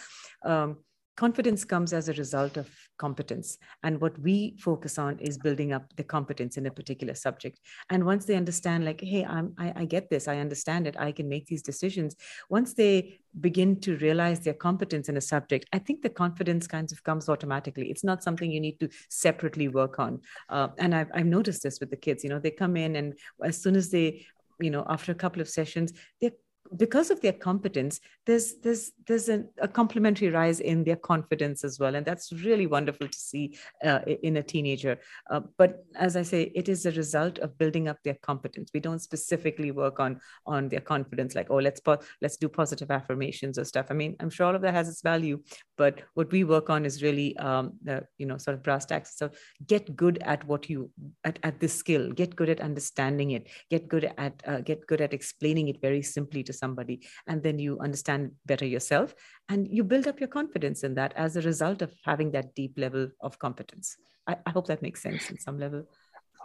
um, 0.45 0.79
confidence 1.19 1.65
comes 1.65 1.93
as 1.93 2.09
a 2.09 2.13
result 2.15 2.57
of 2.57 2.71
competence. 2.97 3.59
And 3.83 4.01
what 4.01 4.19
we 4.21 4.55
focus 4.59 4.99
on 4.99 5.19
is 5.19 5.37
building 5.37 5.73
up 5.73 5.85
the 5.97 6.05
competence 6.05 6.57
in 6.57 6.67
a 6.67 6.71
particular 6.71 7.15
subject. 7.15 7.59
And 7.91 8.07
once 8.07 8.25
they 8.25 8.37
understand 8.37 8.85
like 8.85 9.01
hey 9.01 9.25
I'm, 9.25 9.55
I, 9.59 9.73
I 9.81 9.85
get 9.85 10.11
this 10.11 10.29
i 10.29 10.37
understand 10.39 10.87
it 10.87 10.97
i 10.99 11.11
can 11.13 11.29
make 11.29 11.47
these 11.47 11.63
decisions 11.63 12.17
once 12.49 12.75
they 12.75 13.21
begin 13.41 13.81
to 13.81 13.97
realize 13.97 14.41
their 14.41 14.55
competence 14.55 15.09
in 15.09 15.17
a 15.17 15.21
subject 15.21 15.67
i 15.73 15.79
think 15.79 16.03
the 16.03 16.09
confidence 16.09 16.67
kind 16.67 16.91
of 16.93 17.03
comes 17.03 17.29
automatically. 17.29 17.91
It's 17.91 18.05
not 18.05 18.23
something 18.23 18.51
you 18.51 18.61
need 18.61 18.79
to 18.81 18.89
separately 19.09 19.69
work 19.69 19.99
on. 19.99 20.21
Uh, 20.49 20.69
and 20.79 20.95
I've, 20.95 21.11
I've 21.15 21.27
noticed 21.27 21.63
this 21.63 21.81
with 21.81 21.91
the 21.91 21.97
kids. 21.97 22.25
You 22.25 22.31
know 22.31 22.39
they 22.39 22.51
come 22.51 22.77
in 22.77 22.97
and 22.97 23.15
as 23.43 23.61
soon 23.63 23.77
as 23.77 23.91
they 23.91 24.27
you 24.61 24.71
know 24.71 24.85
after 24.89 25.13
a 25.13 25.21
couple 25.23 25.41
of 25.43 25.49
sessions 25.49 25.93
they're 26.21 26.39
because 26.77 27.11
of 27.11 27.21
their 27.21 27.33
competence 27.33 28.01
there's 28.27 28.57
there's 28.63 28.93
there's 29.07 29.29
a, 29.29 29.45
a 29.61 29.69
complementary 29.69 30.29
rise 30.29 30.61
in 30.61 30.85
their 30.85 30.97
confidence 30.97 31.65
as 31.65 31.79
well. 31.79 31.95
And 31.95 32.05
that's 32.05 32.33
really 32.33 32.67
wonderful 32.67 33.09
to 33.09 33.19
see 33.19 33.57
uh, 33.85 34.01
in 34.23 34.37
a 34.37 34.43
teenager. 34.43 34.99
Uh, 35.31 35.41
but 35.57 35.85
as 35.97 36.17
i 36.17 36.23
say 36.23 36.53
it 36.55 36.69
is 36.69 36.85
a 36.85 36.93
result 36.93 37.39
of 37.39 37.57
building 37.59 37.89
up 37.89 37.99
their 38.05 38.19
competence. 38.23 38.71
We 38.75 38.81
don't 38.81 39.01
specifically 39.01 39.71
work 39.71 39.99
on 39.99 40.21
on 40.47 40.69
their 40.69 40.81
confidence 40.81 41.35
like 41.35 41.51
oh 41.51 41.57
let's 41.57 41.81
po- 41.81 42.01
let's 42.21 42.37
do 42.37 42.49
positive 42.49 42.91
affirmations 42.91 43.59
or 43.59 43.65
stuff. 43.65 43.87
I 43.91 43.95
mean 43.95 44.17
i'm 44.21 44.31
sure 44.31 44.47
all 44.47 44.55
of 44.55 44.63
that 44.63 44.75
has 44.75 44.89
its 44.89 45.03
value 45.03 45.41
but 45.79 46.03
what 46.15 46.31
we 46.33 46.45
work 46.45 46.69
on 46.69 46.85
is 46.85 47.03
really 47.03 47.37
um, 47.39 47.73
the 47.83 48.05
you 48.19 48.27
know 48.27 48.37
sort 48.37 48.57
of 48.57 48.63
brass 48.63 48.85
tacks. 48.85 49.17
So 49.17 49.31
get 49.67 49.97
good 49.97 50.19
at 50.23 50.45
what 50.47 50.69
you 50.69 50.91
at, 51.25 51.39
at 51.43 51.61
this 51.61 51.75
skill. 51.75 52.11
Get 52.11 52.37
good 52.37 52.51
at 52.51 52.61
understanding 52.61 53.31
it. 53.31 53.47
Get 53.71 53.89
good 53.89 54.13
at 54.19 54.43
uh, 54.47 54.61
get 54.61 54.87
good 54.87 55.01
at 55.01 55.15
explaining 55.15 55.69
it 55.69 55.81
very 55.81 56.03
simply 56.03 56.43
to 56.43 56.53
somebody 56.59 57.01
and 57.27 57.43
then 57.43 57.59
you 57.59 57.79
understand 57.81 58.33
better 58.47 58.67
yourself 58.67 59.15
and 59.49 59.69
you 59.69 59.85
build 59.85 60.07
up 60.07 60.21
your 60.21 60.29
confidence 60.29 60.83
in 60.83 60.95
that 60.95 61.13
as 61.17 61.37
a 61.37 61.43
result 61.43 61.83
of 61.83 61.93
having 62.05 62.31
that 62.33 62.55
deep 62.55 62.75
level 62.77 63.09
of 63.21 63.39
competence 63.39 63.97
i, 64.27 64.37
I 64.47 64.51
hope 64.51 64.67
that 64.67 64.83
makes 64.83 65.03
sense 65.03 65.31
in 65.31 65.39
some 65.39 65.59
level 65.59 65.85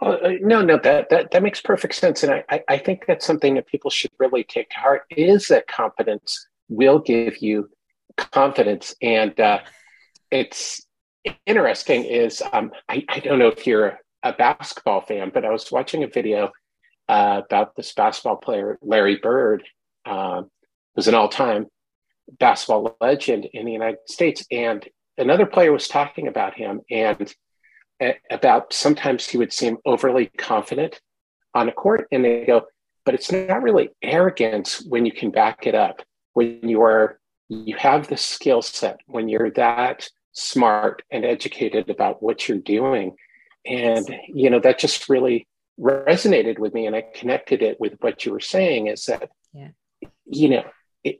uh, 0.02 0.06
uh, 0.06 0.32
no, 0.40 0.60
no, 0.60 0.76
that, 0.78 1.08
that 1.08 1.30
that 1.30 1.42
makes 1.42 1.60
perfect 1.60 1.94
sense, 1.94 2.24
and 2.24 2.42
I, 2.50 2.62
I 2.68 2.78
think 2.78 3.04
that's 3.06 3.24
something 3.24 3.54
that 3.54 3.68
people 3.68 3.90
should 3.90 4.10
really 4.18 4.42
take 4.42 4.70
to 4.70 4.78
heart. 4.78 5.02
Is 5.10 5.46
that 5.48 5.68
competence 5.68 6.48
will 6.68 6.98
give 6.98 7.40
you 7.40 7.70
confidence, 8.16 8.94
and 9.00 9.38
uh, 9.38 9.60
it's 10.32 10.84
interesting. 11.46 12.04
Is 12.04 12.42
um, 12.52 12.72
I, 12.88 13.04
I 13.08 13.20
don't 13.20 13.38
know 13.38 13.48
if 13.48 13.66
you're 13.66 13.98
a 14.22 14.32
basketball 14.32 15.02
fan, 15.02 15.30
but 15.32 15.44
I 15.44 15.50
was 15.50 15.70
watching 15.70 16.02
a 16.02 16.08
video 16.08 16.50
uh, 17.08 17.42
about 17.44 17.76
this 17.76 17.92
basketball 17.92 18.36
player, 18.36 18.78
Larry 18.82 19.16
Bird, 19.16 19.62
uh, 20.04 20.42
who's 20.94 21.08
an 21.08 21.14
all-time 21.14 21.66
basketball 22.38 22.96
legend 23.00 23.46
in 23.52 23.66
the 23.66 23.72
United 23.72 23.98
States, 24.06 24.44
and 24.50 24.88
another 25.18 25.46
player 25.46 25.72
was 25.72 25.88
talking 25.88 26.28
about 26.28 26.54
him 26.54 26.80
and 26.90 27.34
about 28.30 28.72
sometimes 28.72 29.26
he 29.26 29.38
would 29.38 29.52
seem 29.52 29.78
overly 29.86 30.26
confident 30.38 31.00
on 31.54 31.68
a 31.68 31.72
court, 31.72 32.06
and 32.10 32.24
they 32.24 32.44
go, 32.44 32.66
but 33.04 33.14
it's 33.14 33.30
not 33.30 33.62
really 33.62 33.90
arrogance 34.02 34.82
when 34.86 35.06
you 35.06 35.12
can 35.12 35.30
back 35.30 35.66
it 35.66 35.74
up, 35.74 36.02
when 36.32 36.68
you 36.68 36.82
are 36.82 37.18
you 37.48 37.76
have 37.76 38.08
the 38.08 38.16
skill 38.16 38.62
set, 38.62 38.98
when 39.06 39.28
you're 39.28 39.50
that 39.50 40.08
smart 40.32 41.02
and 41.10 41.24
educated 41.24 41.90
about 41.90 42.22
what 42.22 42.48
you're 42.48 42.58
doing, 42.58 43.14
and 43.66 44.08
you 44.28 44.50
know 44.50 44.58
that 44.58 44.78
just 44.78 45.08
really 45.08 45.46
resonated 45.78 46.58
with 46.58 46.72
me 46.72 46.86
and 46.86 46.94
I 46.94 47.04
connected 47.14 47.62
it 47.62 47.80
with 47.80 47.94
what 48.00 48.24
you 48.24 48.32
were 48.32 48.40
saying 48.40 48.86
is 48.86 49.06
that, 49.06 49.30
yeah. 49.52 49.68
You 50.26 50.48
know, 50.48 50.64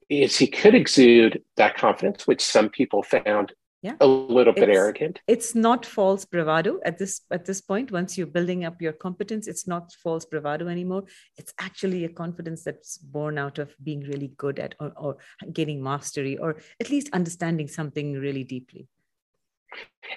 is 0.08 0.36
he 0.36 0.46
could 0.46 0.74
exude 0.74 1.42
that 1.56 1.76
confidence, 1.76 2.26
which 2.26 2.40
some 2.40 2.70
people 2.70 3.02
found 3.02 3.52
yeah. 3.82 3.96
a 4.00 4.06
little 4.06 4.54
bit 4.54 4.70
it's, 4.70 4.78
arrogant. 4.78 5.20
It's 5.28 5.54
not 5.54 5.84
false 5.84 6.24
bravado 6.24 6.80
at 6.86 6.96
this 6.96 7.20
at 7.30 7.44
this 7.44 7.60
point. 7.60 7.92
Once 7.92 8.16
you're 8.16 8.26
building 8.26 8.64
up 8.64 8.80
your 8.80 8.94
competence, 8.94 9.46
it's 9.46 9.68
not 9.68 9.92
false 10.02 10.24
bravado 10.24 10.68
anymore. 10.68 11.04
It's 11.36 11.52
actually 11.60 12.04
a 12.06 12.08
confidence 12.08 12.64
that's 12.64 12.96
born 12.96 13.36
out 13.36 13.58
of 13.58 13.74
being 13.82 14.00
really 14.00 14.32
good 14.38 14.58
at 14.58 14.74
or, 14.80 14.92
or 14.96 15.16
gaining 15.52 15.82
mastery 15.82 16.38
or 16.38 16.56
at 16.80 16.88
least 16.88 17.10
understanding 17.12 17.68
something 17.68 18.14
really 18.14 18.44
deeply. 18.44 18.88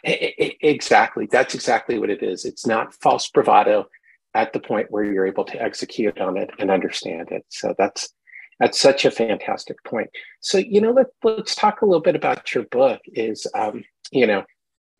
Exactly. 0.04 1.28
That's 1.30 1.56
exactly 1.56 2.00
what 2.00 2.10
it 2.10 2.24
is. 2.24 2.46
It's 2.46 2.66
not 2.66 2.94
false 2.94 3.28
bravado 3.30 3.88
at 4.34 4.54
the 4.54 4.60
point 4.60 4.92
where 4.92 5.04
you're 5.04 5.28
able 5.28 5.46
to 5.46 5.62
execute 5.62 6.20
on 6.22 6.38
it 6.38 6.52
and 6.60 6.70
understand 6.70 7.30
it. 7.32 7.44
So 7.50 7.74
that's 7.78 8.10
that's 8.60 8.80
such 8.80 9.06
a 9.06 9.12
fantastic 9.12 9.84
point. 9.84 10.10
So 10.42 10.58
you 10.58 10.82
know, 10.82 10.92
let 10.92 11.08
let's 11.24 11.56
talk 11.56 11.82
a 11.82 11.86
little 11.86 12.02
bit 12.02 12.16
about 12.16 12.54
your 12.54 12.64
book. 12.66 13.02
Is 13.06 13.48
um, 13.56 13.84
you 14.12 14.28
know, 14.28 14.44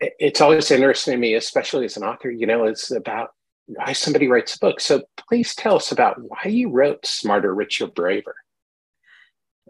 it, 0.00 0.12
it's 0.18 0.40
always 0.40 0.70
interesting 0.70 1.12
to 1.12 1.18
me, 1.18 1.34
especially 1.34 1.84
as 1.84 1.96
an 1.96 2.04
author. 2.04 2.30
You 2.30 2.46
know, 2.46 2.64
it's 2.64 2.90
about 2.90 3.30
why 3.66 3.92
somebody 3.92 4.28
writes 4.28 4.56
a 4.56 4.58
book. 4.58 4.80
So 4.80 5.02
please 5.28 5.54
tell 5.54 5.76
us 5.76 5.92
about 5.92 6.16
why 6.20 6.44
you 6.46 6.70
wrote 6.70 7.04
Smarter, 7.04 7.54
Richer, 7.54 7.86
Braver. 7.86 8.34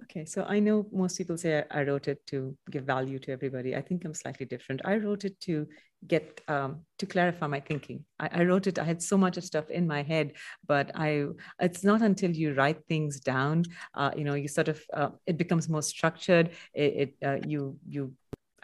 Okay, 0.04 0.24
so 0.24 0.44
I 0.48 0.58
know 0.58 0.86
most 0.92 1.18
people 1.18 1.36
say 1.36 1.64
I 1.70 1.82
wrote 1.82 2.08
it 2.08 2.24
to 2.28 2.56
give 2.70 2.84
value 2.84 3.18
to 3.20 3.32
everybody. 3.32 3.74
I 3.74 3.80
think 3.80 4.04
I'm 4.04 4.14
slightly 4.14 4.46
different. 4.46 4.80
I 4.84 4.96
wrote 4.96 5.24
it 5.24 5.40
to 5.42 5.66
get 6.06 6.40
um, 6.48 6.82
to 6.98 7.06
clarify 7.06 7.46
my 7.46 7.60
thinking. 7.60 8.04
I, 8.20 8.28
I, 8.32 8.44
wrote 8.44 8.66
it. 8.66 8.78
I 8.78 8.84
had 8.84 9.02
so 9.02 9.16
much 9.16 9.36
of 9.36 9.44
stuff 9.44 9.70
in 9.70 9.86
my 9.86 10.02
head, 10.02 10.32
but 10.66 10.92
I. 10.94 11.26
It's 11.60 11.84
not 11.84 12.02
until 12.02 12.30
you 12.30 12.54
write 12.54 12.84
things 12.86 13.20
down, 13.20 13.64
uh, 13.94 14.12
you 14.16 14.24
know, 14.24 14.34
you 14.34 14.48
sort 14.48 14.68
of 14.68 14.80
uh, 14.92 15.10
it 15.26 15.36
becomes 15.36 15.68
more 15.68 15.82
structured. 15.82 16.50
It, 16.74 17.14
it 17.22 17.26
uh, 17.26 17.38
you 17.46 17.76
you 17.88 18.14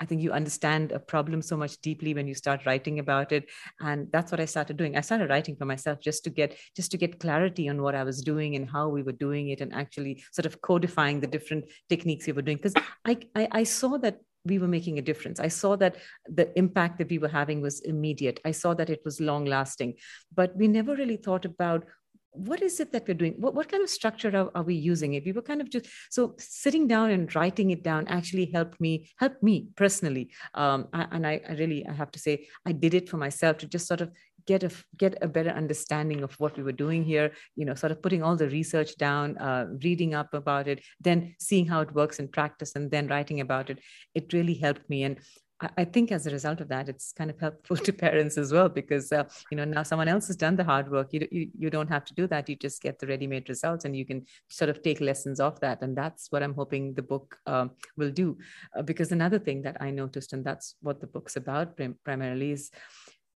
I 0.05 0.07
think 0.07 0.21
you 0.21 0.33
understand 0.33 0.93
a 0.93 0.99
problem 0.99 1.41
so 1.41 1.57
much 1.57 1.79
deeply 1.79 2.13
when 2.13 2.29
you 2.29 2.35
start 2.35 2.67
writing 2.67 2.99
about 2.99 3.33
it. 3.33 3.49
And 3.81 4.07
that's 4.13 4.31
what 4.31 4.39
I 4.39 4.45
started 4.45 4.77
doing. 4.77 4.99
I 4.99 5.01
started 5.01 5.31
writing 5.31 5.57
for 5.57 5.65
myself 5.65 5.99
just 5.99 6.25
to 6.25 6.31
get 6.31 6.59
just 6.77 6.91
to 6.91 6.99
get 6.99 7.19
clarity 7.21 7.71
on 7.71 7.81
what 7.81 7.95
I 7.95 8.05
was 8.05 8.21
doing 8.21 8.55
and 8.55 8.69
how 8.69 8.91
we 8.91 9.03
were 9.03 9.13
doing 9.13 9.49
it 9.49 9.63
and 9.63 9.73
actually 9.73 10.23
sort 10.31 10.45
of 10.45 10.61
codifying 10.61 11.21
the 11.21 11.27
different 11.27 11.65
techniques 11.89 12.27
we 12.27 12.35
were 12.35 12.43
doing. 12.43 12.59
Because 12.59 12.75
I, 13.07 13.17
I, 13.35 13.49
I 13.51 13.65
saw 13.65 13.97
that 13.97 14.19
we 14.45 14.59
were 14.59 14.69
making 14.69 14.99
a 14.99 15.03
difference. 15.11 15.41
I 15.41 15.49
saw 15.49 15.75
that 15.77 15.97
the 16.29 16.53
impact 16.59 16.99
that 16.99 17.09
we 17.09 17.17
were 17.17 17.29
having 17.29 17.63
was 17.63 17.81
immediate. 17.81 18.41
I 18.45 18.51
saw 18.51 18.75
that 18.75 18.91
it 18.91 19.01
was 19.07 19.23
long 19.23 19.47
lasting, 19.47 19.95
but 20.35 20.55
we 20.55 20.69
never 20.69 20.95
really 20.95 21.17
thought 21.17 21.47
about 21.47 21.87
what 22.35 22.63
is 22.63 22.81
it 22.81 22.93
that 22.93 23.07
we're 23.09 23.15
doing? 23.15 23.35
What, 23.39 23.55
what 23.55 23.69
kind 23.69 23.83
of 23.83 23.89
structure 23.89 24.29
are, 24.37 24.51
are, 24.55 24.63
we 24.63 24.75
using? 24.75 25.15
If 25.15 25.25
we 25.25 25.33
were 25.33 25.43
kind 25.43 25.61
of 25.61 25.71
just 25.71 25.87
so 26.11 26.35
sitting 26.39 26.87
down 26.87 27.11
and 27.11 27.35
writing 27.35 27.71
it 27.71 27.83
down 27.83 28.07
actually 28.09 28.51
helped 28.53 28.81
me 28.81 29.09
helped 29.19 29.43
me 29.43 29.69
personally. 29.77 30.31
Um, 30.55 30.89
I, 30.93 31.07
and 31.13 31.27
I, 31.27 31.41
I, 31.49 31.53
really 31.55 31.87
i 31.87 31.93
have 31.93 32.11
to 32.13 32.19
say 32.19 32.47
i 32.67 32.73
did 32.73 32.95
it 32.95 33.09
for 33.09 33.17
myself 33.17 33.59
to 33.59 33.67
just 33.67 33.87
sort 33.87 34.01
of 34.01 34.11
get 34.47 34.63
a 34.63 34.71
get 34.99 35.17
a 35.23 35.29
better 35.29 35.51
understanding 35.51 36.23
of 36.23 36.35
what 36.41 36.57
we 36.57 36.63
were 36.63 36.73
doing 36.73 37.05
here 37.05 37.33
you 37.57 37.65
know 37.65 37.75
sort 37.75 37.93
of 37.93 38.03
putting 38.03 38.23
all 38.23 38.37
the 38.37 38.49
research 38.49 38.97
down 38.97 39.39
uh, 39.39 39.67
reading 39.83 40.15
up 40.15 40.35
about 40.35 40.69
it 40.69 40.83
then 41.01 41.35
seeing 41.39 41.67
how 41.67 41.81
it 41.81 41.95
works 41.95 42.19
in 42.19 42.29
practice 42.29 42.73
and 42.75 42.91
then 42.91 43.07
writing 43.07 43.41
about 43.41 43.71
it. 43.71 43.79
It 44.15 44.33
really 44.33 44.55
helped 44.55 44.89
me. 44.89 45.05
And 45.05 45.19
I 45.61 45.85
think 45.85 46.11
as 46.11 46.27
a 46.27 46.31
result 46.31 46.61
of 46.61 46.69
that, 46.69 46.89
it's 46.89 47.13
kind 47.13 47.31
of 47.31 47.39
helpful 47.39 47.77
to 47.87 47.93
parents 47.93 48.37
as 48.37 48.53
well 48.53 48.69
because 48.69 49.13
uh, 49.13 49.25
you 49.51 49.57
know 49.57 49.65
now 49.65 49.83
someone 49.83 50.09
else 50.09 50.27
has 50.27 50.37
done 50.37 50.57
the 50.57 50.65
hard 50.65 50.91
work. 50.91 51.13
You, 51.13 51.29
you 51.31 51.51
you 51.57 51.71
don't 51.71 51.89
have 51.89 52.05
to 52.07 52.15
do 52.15 52.27
that. 52.27 52.49
You 52.49 52.57
just 52.57 52.83
get 52.83 52.99
the 52.99 53.07
ready-made 53.07 53.49
results, 53.49 53.85
and 53.85 53.97
you 53.97 54.05
can 54.05 54.27
sort 54.49 54.69
of 54.69 54.83
take 54.83 55.01
lessons 55.01 55.41
off 55.41 55.61
that. 55.61 55.83
And 55.83 55.97
that's 55.97 56.31
what 56.31 56.43
I'm 56.43 56.55
hoping 56.55 56.95
the 56.95 57.03
book 57.03 57.37
um, 57.47 57.71
will 57.97 58.11
do. 58.11 58.37
Uh, 58.77 58.83
because 58.83 59.13
another 59.13 59.39
thing 59.39 59.63
that 59.63 59.77
I 59.81 59.91
noticed, 59.91 60.33
and 60.33 60.45
that's 60.45 60.75
what 60.81 61.01
the 61.01 61.07
book's 61.07 61.37
about 61.37 61.77
prim- 61.77 61.99
primarily, 62.05 62.51
is 62.51 62.71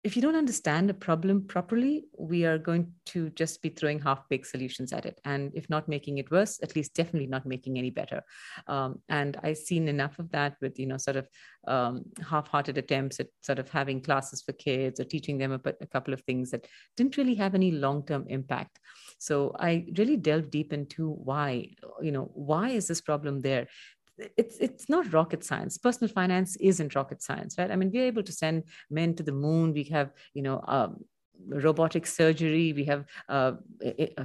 if 0.04 0.14
you 0.14 0.22
don't 0.22 0.36
understand 0.36 0.88
a 0.88 0.94
problem 0.94 1.42
properly, 1.42 2.04
we 2.16 2.44
are 2.44 2.56
going 2.56 2.92
to 3.06 3.30
just 3.30 3.60
be 3.62 3.68
throwing 3.68 3.98
half 3.98 4.28
baked 4.28 4.46
solutions 4.46 4.92
at 4.92 5.04
it. 5.04 5.20
And 5.24 5.50
if 5.54 5.68
not 5.68 5.88
making 5.88 6.18
it 6.18 6.30
worse, 6.30 6.60
at 6.62 6.76
least 6.76 6.94
definitely 6.94 7.26
not 7.26 7.44
making 7.44 7.78
any 7.78 7.90
better. 7.90 8.22
Um, 8.68 9.00
and 9.08 9.36
I've 9.42 9.58
seen 9.58 9.88
enough 9.88 10.18
of 10.20 10.30
that 10.30 10.54
with, 10.60 10.78
you 10.78 10.86
know, 10.86 10.98
sort 10.98 11.16
of 11.16 11.28
um, 11.66 12.04
half 12.26 12.46
hearted 12.46 12.78
attempts 12.78 13.18
at 13.18 13.26
sort 13.42 13.58
of 13.58 13.68
having 13.70 14.00
classes 14.00 14.40
for 14.40 14.52
kids 14.52 15.00
or 15.00 15.04
teaching 15.04 15.36
them 15.36 15.52
a, 15.52 15.60
a 15.80 15.86
couple 15.86 16.14
of 16.14 16.20
things 16.22 16.52
that 16.52 16.66
didn't 16.96 17.16
really 17.16 17.34
have 17.34 17.56
any 17.56 17.72
long 17.72 18.06
term 18.06 18.24
impact. 18.28 18.78
So 19.18 19.56
I 19.58 19.86
really 19.96 20.16
delved 20.16 20.50
deep 20.50 20.72
into 20.72 21.10
why, 21.10 21.70
you 22.00 22.12
know, 22.12 22.30
why 22.34 22.70
is 22.70 22.86
this 22.86 23.00
problem 23.00 23.40
there? 23.40 23.66
It's 24.36 24.56
it's 24.58 24.88
not 24.88 25.12
rocket 25.12 25.44
science. 25.44 25.78
Personal 25.78 26.12
finance 26.12 26.56
isn't 26.56 26.94
rocket 26.94 27.22
science 27.22 27.56
right? 27.58 27.70
I 27.70 27.76
mean 27.76 27.90
we're 27.92 28.06
able 28.06 28.22
to 28.22 28.32
send 28.32 28.64
men 28.90 29.14
to 29.14 29.22
the 29.22 29.32
moon. 29.32 29.72
We 29.72 29.84
have 29.84 30.12
you 30.34 30.42
know 30.42 30.62
um, 30.66 31.04
robotic 31.46 32.06
surgery. 32.06 32.72
We 32.72 32.84
have 32.84 33.04
uh, 33.28 33.52
uh, 33.84 34.24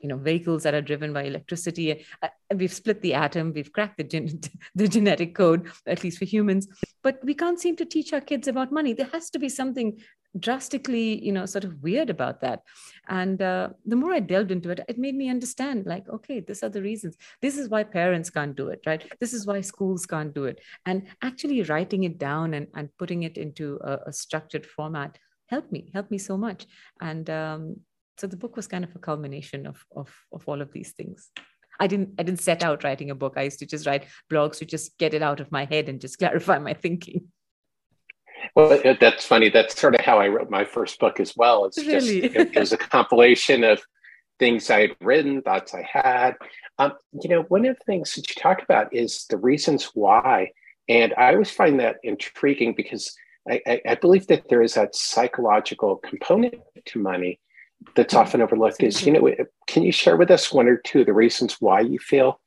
you 0.00 0.08
know 0.08 0.16
vehicles 0.16 0.64
that 0.64 0.74
are 0.74 0.82
driven 0.82 1.12
by 1.12 1.24
electricity. 1.24 2.04
Uh, 2.22 2.28
we've 2.54 2.72
split 2.72 3.00
the 3.02 3.14
atom. 3.14 3.52
We've 3.52 3.72
cracked 3.72 3.98
the, 3.98 4.04
gen- 4.04 4.40
the 4.74 4.88
genetic 4.88 5.34
code 5.34 5.70
at 5.86 6.02
least 6.02 6.18
for 6.18 6.24
humans. 6.24 6.68
But 7.02 7.20
we 7.24 7.34
can't 7.34 7.60
seem 7.60 7.76
to 7.76 7.84
teach 7.84 8.12
our 8.12 8.20
kids 8.20 8.48
about 8.48 8.72
money. 8.72 8.92
There 8.92 9.10
has 9.12 9.30
to 9.30 9.38
be 9.38 9.48
something 9.48 9.98
drastically 10.38 11.22
you 11.24 11.32
know 11.32 11.46
sort 11.46 11.64
of 11.64 11.82
weird 11.82 12.10
about 12.10 12.40
that. 12.40 12.62
And 13.08 13.40
uh, 13.42 13.70
the 13.84 13.96
more 13.96 14.12
i 14.12 14.20
delved 14.20 14.50
into 14.50 14.70
it 14.70 14.80
it 14.88 14.98
made 14.98 15.14
me 15.14 15.28
understand 15.28 15.86
like 15.86 16.08
okay 16.08 16.40
these 16.40 16.62
are 16.62 16.68
the 16.68 16.82
reasons. 16.82 17.16
This 17.40 17.58
is 17.58 17.68
why 17.68 17.84
parents 17.84 18.30
can't 18.30 18.56
do 18.56 18.68
it 18.68 18.82
right? 18.86 19.04
This 19.20 19.32
is 19.32 19.46
why 19.46 19.60
schools 19.60 20.06
can't 20.06 20.34
do 20.34 20.44
it. 20.44 20.60
And 20.86 21.06
actually 21.22 21.62
writing 21.62 22.04
it 22.04 22.18
down 22.18 22.54
and, 22.54 22.66
and 22.74 22.88
putting 22.98 23.22
it 23.24 23.36
into 23.38 23.78
a, 23.82 23.98
a 24.06 24.12
structured 24.12 24.66
format 24.66 25.18
helped 25.46 25.72
me 25.72 25.90
helped 25.94 26.10
me 26.10 26.18
so 26.18 26.36
much. 26.36 26.66
And 27.00 27.28
um, 27.28 27.76
so 28.18 28.26
the 28.26 28.36
book 28.36 28.56
was 28.56 28.66
kind 28.66 28.84
of 28.84 28.94
a 28.94 28.98
culmination 28.98 29.66
of, 29.66 29.84
of, 29.94 30.08
of 30.32 30.42
all 30.46 30.60
of 30.60 30.72
these 30.72 30.92
things. 30.92 31.30
I 31.80 31.86
didn't 31.86 32.10
I 32.18 32.22
didn't 32.22 32.40
set 32.40 32.62
out 32.62 32.84
writing 32.84 33.10
a 33.10 33.14
book. 33.14 33.34
I 33.36 33.42
used 33.42 33.58
to 33.60 33.66
just 33.66 33.86
write 33.86 34.06
blogs 34.30 34.58
to 34.58 34.64
just 34.64 34.98
get 34.98 35.14
it 35.14 35.22
out 35.22 35.40
of 35.40 35.50
my 35.50 35.64
head 35.64 35.88
and 35.88 36.00
just 36.00 36.18
clarify 36.22 36.58
my 36.58 36.74
thinking. 36.74 37.28
Well, 38.54 38.80
that's 39.00 39.24
funny. 39.24 39.48
That's 39.48 39.78
sort 39.78 39.94
of 39.94 40.00
how 40.00 40.18
I 40.18 40.28
wrote 40.28 40.50
my 40.50 40.64
first 40.64 40.98
book 40.98 41.20
as 41.20 41.36
well. 41.36 41.64
It's 41.64 41.78
really? 41.78 42.22
just 42.22 42.36
it, 42.36 42.36
it 42.54 42.58
was 42.58 42.72
a 42.72 42.76
compilation 42.76 43.64
of 43.64 43.82
things 44.38 44.70
I 44.70 44.80
had 44.80 44.96
written, 45.00 45.42
thoughts 45.42 45.74
I 45.74 45.88
had. 45.90 46.34
Um, 46.78 46.94
you 47.22 47.30
know, 47.30 47.42
one 47.42 47.64
of 47.64 47.78
the 47.78 47.84
things 47.84 48.14
that 48.14 48.28
you 48.28 48.34
talk 48.34 48.62
about 48.62 48.92
is 48.92 49.26
the 49.30 49.36
reasons 49.36 49.90
why. 49.94 50.50
And 50.88 51.14
I 51.16 51.32
always 51.32 51.50
find 51.50 51.78
that 51.78 51.98
intriguing 52.02 52.74
because 52.76 53.14
I, 53.48 53.60
I, 53.66 53.80
I 53.90 53.94
believe 53.94 54.26
that 54.26 54.48
there 54.48 54.62
is 54.62 54.74
that 54.74 54.96
psychological 54.96 55.96
component 55.96 56.56
to 56.86 56.98
money 56.98 57.38
that's 57.94 58.14
often 58.14 58.42
overlooked. 58.42 58.82
Is, 58.82 59.06
you 59.06 59.12
know, 59.12 59.32
can 59.68 59.84
you 59.84 59.92
share 59.92 60.16
with 60.16 60.30
us 60.30 60.52
one 60.52 60.66
or 60.66 60.76
two 60.78 61.00
of 61.00 61.06
the 61.06 61.12
reasons 61.12 61.56
why 61.60 61.80
you 61.80 62.00
feel 62.00 62.40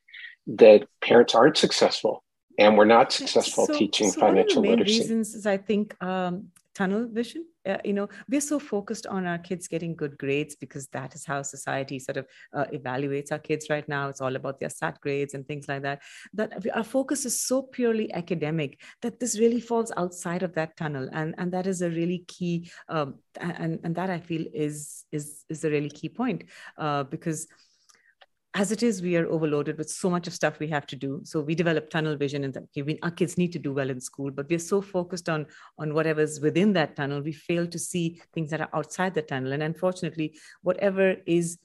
that 0.48 0.88
parents 1.02 1.34
aren't 1.34 1.58
successful 1.58 2.25
and 2.58 2.78
we're 2.78 2.86
not 2.86 3.12
successful 3.12 3.68
so, 3.68 3.78
teaching 3.78 4.10
so 4.10 4.20
financial 4.20 4.62
one 4.62 4.72
of 4.72 4.78
the 4.78 4.78
main 4.78 4.80
literacy? 4.80 5.00
reasons 5.00 5.36
is 5.36 5.46
I 5.46 5.58
think 5.58 6.02
um, 6.04 6.48
tunnel 6.74 7.08
vision. 7.08 7.46
Uh, 7.68 7.78
you 7.84 7.94
know 7.94 8.08
we're 8.30 8.40
so 8.42 8.60
focused 8.60 9.08
on 9.08 9.26
our 9.26 9.40
kids 9.40 9.68
getting 9.68 9.96
good 9.96 10.16
grades 10.20 10.56
because 10.56 10.88
that 10.90 11.16
is 11.16 11.26
how 11.26 11.42
society 11.42 11.98
sort 11.98 12.18
of 12.18 12.28
uh, 12.54 12.66
evaluates 12.72 13.32
our 13.32 13.40
kids 13.40 13.72
right 13.72 13.90
now. 13.90 14.08
It's 14.08 14.22
all 14.22 14.36
about 14.36 14.60
their 14.60 14.70
sat 14.70 15.02
grades 15.02 15.34
and 15.34 15.48
things 15.48 15.68
like 15.68 15.82
that. 15.82 16.04
That 16.36 16.64
our 16.76 16.84
focus 16.84 17.26
is 17.26 17.42
so 17.42 17.64
purely 17.64 18.14
academic 18.14 18.80
that 19.02 19.20
this 19.20 19.40
really 19.40 19.62
falls 19.62 19.92
outside 19.98 20.44
of 20.44 20.54
that 20.54 20.78
tunnel. 20.78 21.10
And 21.12 21.34
and 21.40 21.52
that 21.54 21.66
is 21.66 21.82
a 21.82 21.90
really 21.90 22.20
key 22.28 22.70
um, 22.88 23.16
and 23.40 23.80
and 23.84 23.96
that 23.96 24.10
i 24.10 24.20
feel 24.20 24.46
is 24.54 25.06
is 25.12 25.44
is 25.50 25.64
a 25.64 25.70
really 25.70 25.90
key 25.90 26.10
point 26.10 26.44
uh, 26.78 27.04
because 27.04 27.48
as 28.56 28.72
it 28.72 28.82
is, 28.82 29.02
we 29.02 29.18
are 29.18 29.28
overloaded 29.28 29.78
with 29.78 29.90
so 29.90 30.10
much 30.10 30.28
of 30.28 30.34
stuff 30.34 30.60
we 30.60 30.68
have 30.70 30.88
to 30.88 30.96
do. 30.96 31.20
So 31.26 31.42
we 31.42 31.56
develop 31.56 31.90
tunnel 31.90 32.16
vision 32.16 32.46
and 32.46 32.54
that 32.54 32.64
okay, 32.64 32.84
we, 32.84 32.98
our 33.04 33.12
kids 33.12 33.38
need 33.38 33.52
to 33.52 33.60
do 33.60 33.74
well 33.74 33.90
in 33.90 34.00
school, 34.00 34.32
but 34.32 34.48
we're 34.50 34.60
so 34.60 34.82
focused 34.82 35.28
on 35.28 35.46
on 35.78 35.94
whatever's 35.94 36.40
within 36.40 36.72
that 36.74 36.96
tunnel, 36.96 37.22
we 37.22 37.34
fail 37.34 37.68
to 37.68 37.78
see 37.78 38.22
things 38.34 38.50
that 38.52 38.62
are 38.62 38.70
outside 38.74 39.14
the 39.14 39.22
tunnel. 39.22 39.52
And 39.52 39.62
unfortunately, 39.62 40.40
whatever 40.62 41.18
is 41.26 41.58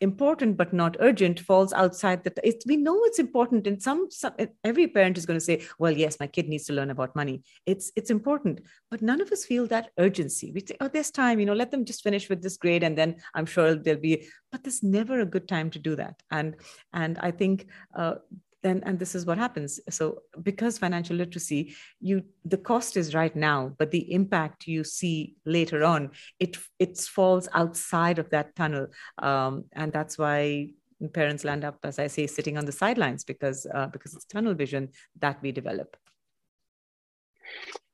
important 0.00 0.56
but 0.56 0.72
not 0.72 0.96
urgent 1.00 1.40
falls 1.40 1.72
outside 1.72 2.22
that 2.22 2.38
we 2.66 2.76
know 2.76 2.96
it's 3.04 3.18
important 3.18 3.66
and 3.66 3.82
some, 3.82 4.08
some 4.10 4.32
every 4.62 4.86
parent 4.86 5.18
is 5.18 5.26
going 5.26 5.38
to 5.38 5.44
say 5.44 5.62
well 5.78 5.90
yes 5.90 6.20
my 6.20 6.26
kid 6.26 6.48
needs 6.48 6.64
to 6.64 6.72
learn 6.72 6.90
about 6.90 7.16
money. 7.16 7.42
It's 7.66 7.90
it's 7.96 8.10
important 8.10 8.60
but 8.90 9.02
none 9.02 9.20
of 9.20 9.32
us 9.32 9.44
feel 9.44 9.66
that 9.68 9.90
urgency. 9.98 10.52
We 10.52 10.60
say 10.60 10.76
oh 10.80 10.88
there's 10.88 11.10
time 11.10 11.40
you 11.40 11.46
know 11.46 11.52
let 11.52 11.70
them 11.70 11.84
just 11.84 12.02
finish 12.02 12.28
with 12.28 12.42
this 12.42 12.56
grade 12.56 12.82
and 12.82 12.96
then 12.96 13.16
i'm 13.34 13.46
sure 13.46 13.74
there'll 13.74 14.00
be 14.00 14.28
but 14.52 14.62
there's 14.62 14.82
never 14.82 15.20
a 15.20 15.26
good 15.26 15.48
time 15.48 15.70
to 15.70 15.78
do 15.78 15.96
that. 15.96 16.22
And 16.30 16.56
and 16.92 17.18
i 17.18 17.30
think 17.30 17.66
uh, 17.94 18.14
then 18.62 18.82
and 18.84 18.98
this 18.98 19.14
is 19.14 19.24
what 19.26 19.38
happens 19.38 19.80
so 19.88 20.18
because 20.42 20.78
financial 20.78 21.16
literacy 21.16 21.74
you 22.00 22.22
the 22.44 22.56
cost 22.56 22.96
is 22.96 23.14
right 23.14 23.36
now 23.36 23.72
but 23.78 23.90
the 23.90 24.12
impact 24.12 24.66
you 24.66 24.84
see 24.84 25.34
later 25.44 25.84
on 25.84 26.10
it 26.38 26.56
it 26.78 26.98
falls 26.98 27.48
outside 27.54 28.18
of 28.18 28.28
that 28.30 28.54
tunnel 28.56 28.86
um, 29.18 29.64
and 29.72 29.92
that's 29.92 30.18
why 30.18 30.68
parents 31.12 31.44
land 31.44 31.64
up 31.64 31.78
as 31.84 31.98
i 31.98 32.06
say 32.06 32.26
sitting 32.26 32.58
on 32.58 32.64
the 32.64 32.72
sidelines 32.72 33.24
because 33.24 33.66
uh, 33.74 33.86
because 33.86 34.14
it's 34.14 34.24
tunnel 34.24 34.54
vision 34.54 34.88
that 35.20 35.40
we 35.42 35.52
develop 35.52 35.96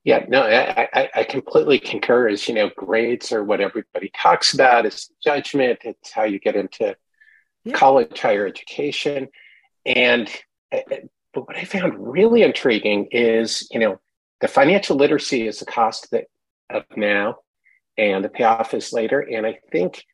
yeah, 0.04 0.26
no, 0.28 0.42
I, 0.42 0.86
I, 0.92 1.10
I, 1.14 1.24
completely 1.24 1.78
concur. 1.78 2.28
As 2.28 2.46
you 2.46 2.54
know, 2.54 2.70
grades 2.76 3.32
are 3.32 3.42
what 3.42 3.62
everybody 3.62 4.10
talks 4.14 4.52
about. 4.52 4.84
It's 4.84 5.10
judgment. 5.24 5.78
It's 5.82 6.12
how 6.12 6.24
you 6.24 6.38
get 6.38 6.56
into 6.56 6.94
yeah. 7.64 7.72
college, 7.72 8.20
higher 8.20 8.46
education, 8.46 9.28
and 9.86 10.30
but 11.32 11.48
what 11.48 11.56
I 11.56 11.64
found 11.64 11.94
really 11.98 12.42
intriguing 12.42 13.08
is, 13.10 13.68
you 13.70 13.80
know, 13.80 14.00
the 14.40 14.48
financial 14.48 14.96
literacy 14.96 15.46
is 15.46 15.58
the 15.58 15.66
cost 15.66 16.10
that 16.10 16.26
of 16.70 16.84
now 16.96 17.36
and 17.96 18.24
the 18.24 18.28
payoff 18.28 18.74
is 18.74 18.92
later. 18.92 19.20
And 19.20 19.46
I 19.46 19.58
think 19.70 20.04